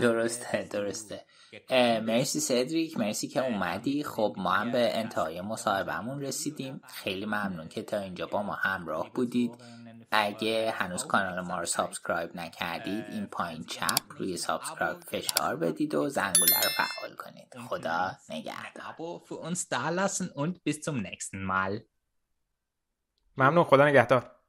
درسته 0.01 0.69
درسته. 0.71 1.25
مرسی 2.01 2.41
سدریک 2.41 2.99
مرسی 2.99 3.29
که 3.29 3.45
اومدی. 3.45 4.05
خب 4.05 4.35
ما 4.39 4.51
هم 4.51 4.73
به 4.73 4.99
انتهای 4.99 5.41
مصاحبهمون 5.41 6.21
رسیدیم. 6.21 6.81
خیلی 6.89 7.27
ممنون 7.27 7.69
که 7.69 7.83
تا 7.83 7.99
اینجا 7.99 8.27
با 8.27 8.43
ما 8.43 8.55
همراه 8.55 9.11
بودید. 9.13 9.53
اگه 10.11 10.71
هنوز 10.71 11.05
کانال 11.05 11.41
ما 11.41 11.59
رو 11.61 11.67
subscribe 11.67 12.37
نکردید 12.37 13.05
این 13.11 13.27
پایین 13.27 13.65
چپ 13.65 14.01
روی 14.19 14.37
subscribe 14.37 15.01
فشار 15.01 15.57
بدید 15.57 15.95
و 15.95 16.09
زنگوله 16.09 16.57
رو 16.63 16.71
فعال 16.77 17.17
کنید. 17.17 17.69
خدا 17.69 18.11
نگهدار. 18.29 18.83
Für 19.25 19.39
uns 19.49 19.69
da 19.69 19.89
lassen 19.91 20.31
und 20.31 20.65
bis 20.65 20.81
zum 20.83 20.97
nächsten 21.03 21.45
Mal. 21.45 21.83
ممنون 23.37 23.65
خدا 23.65 23.87
نگهدار. 23.87 24.42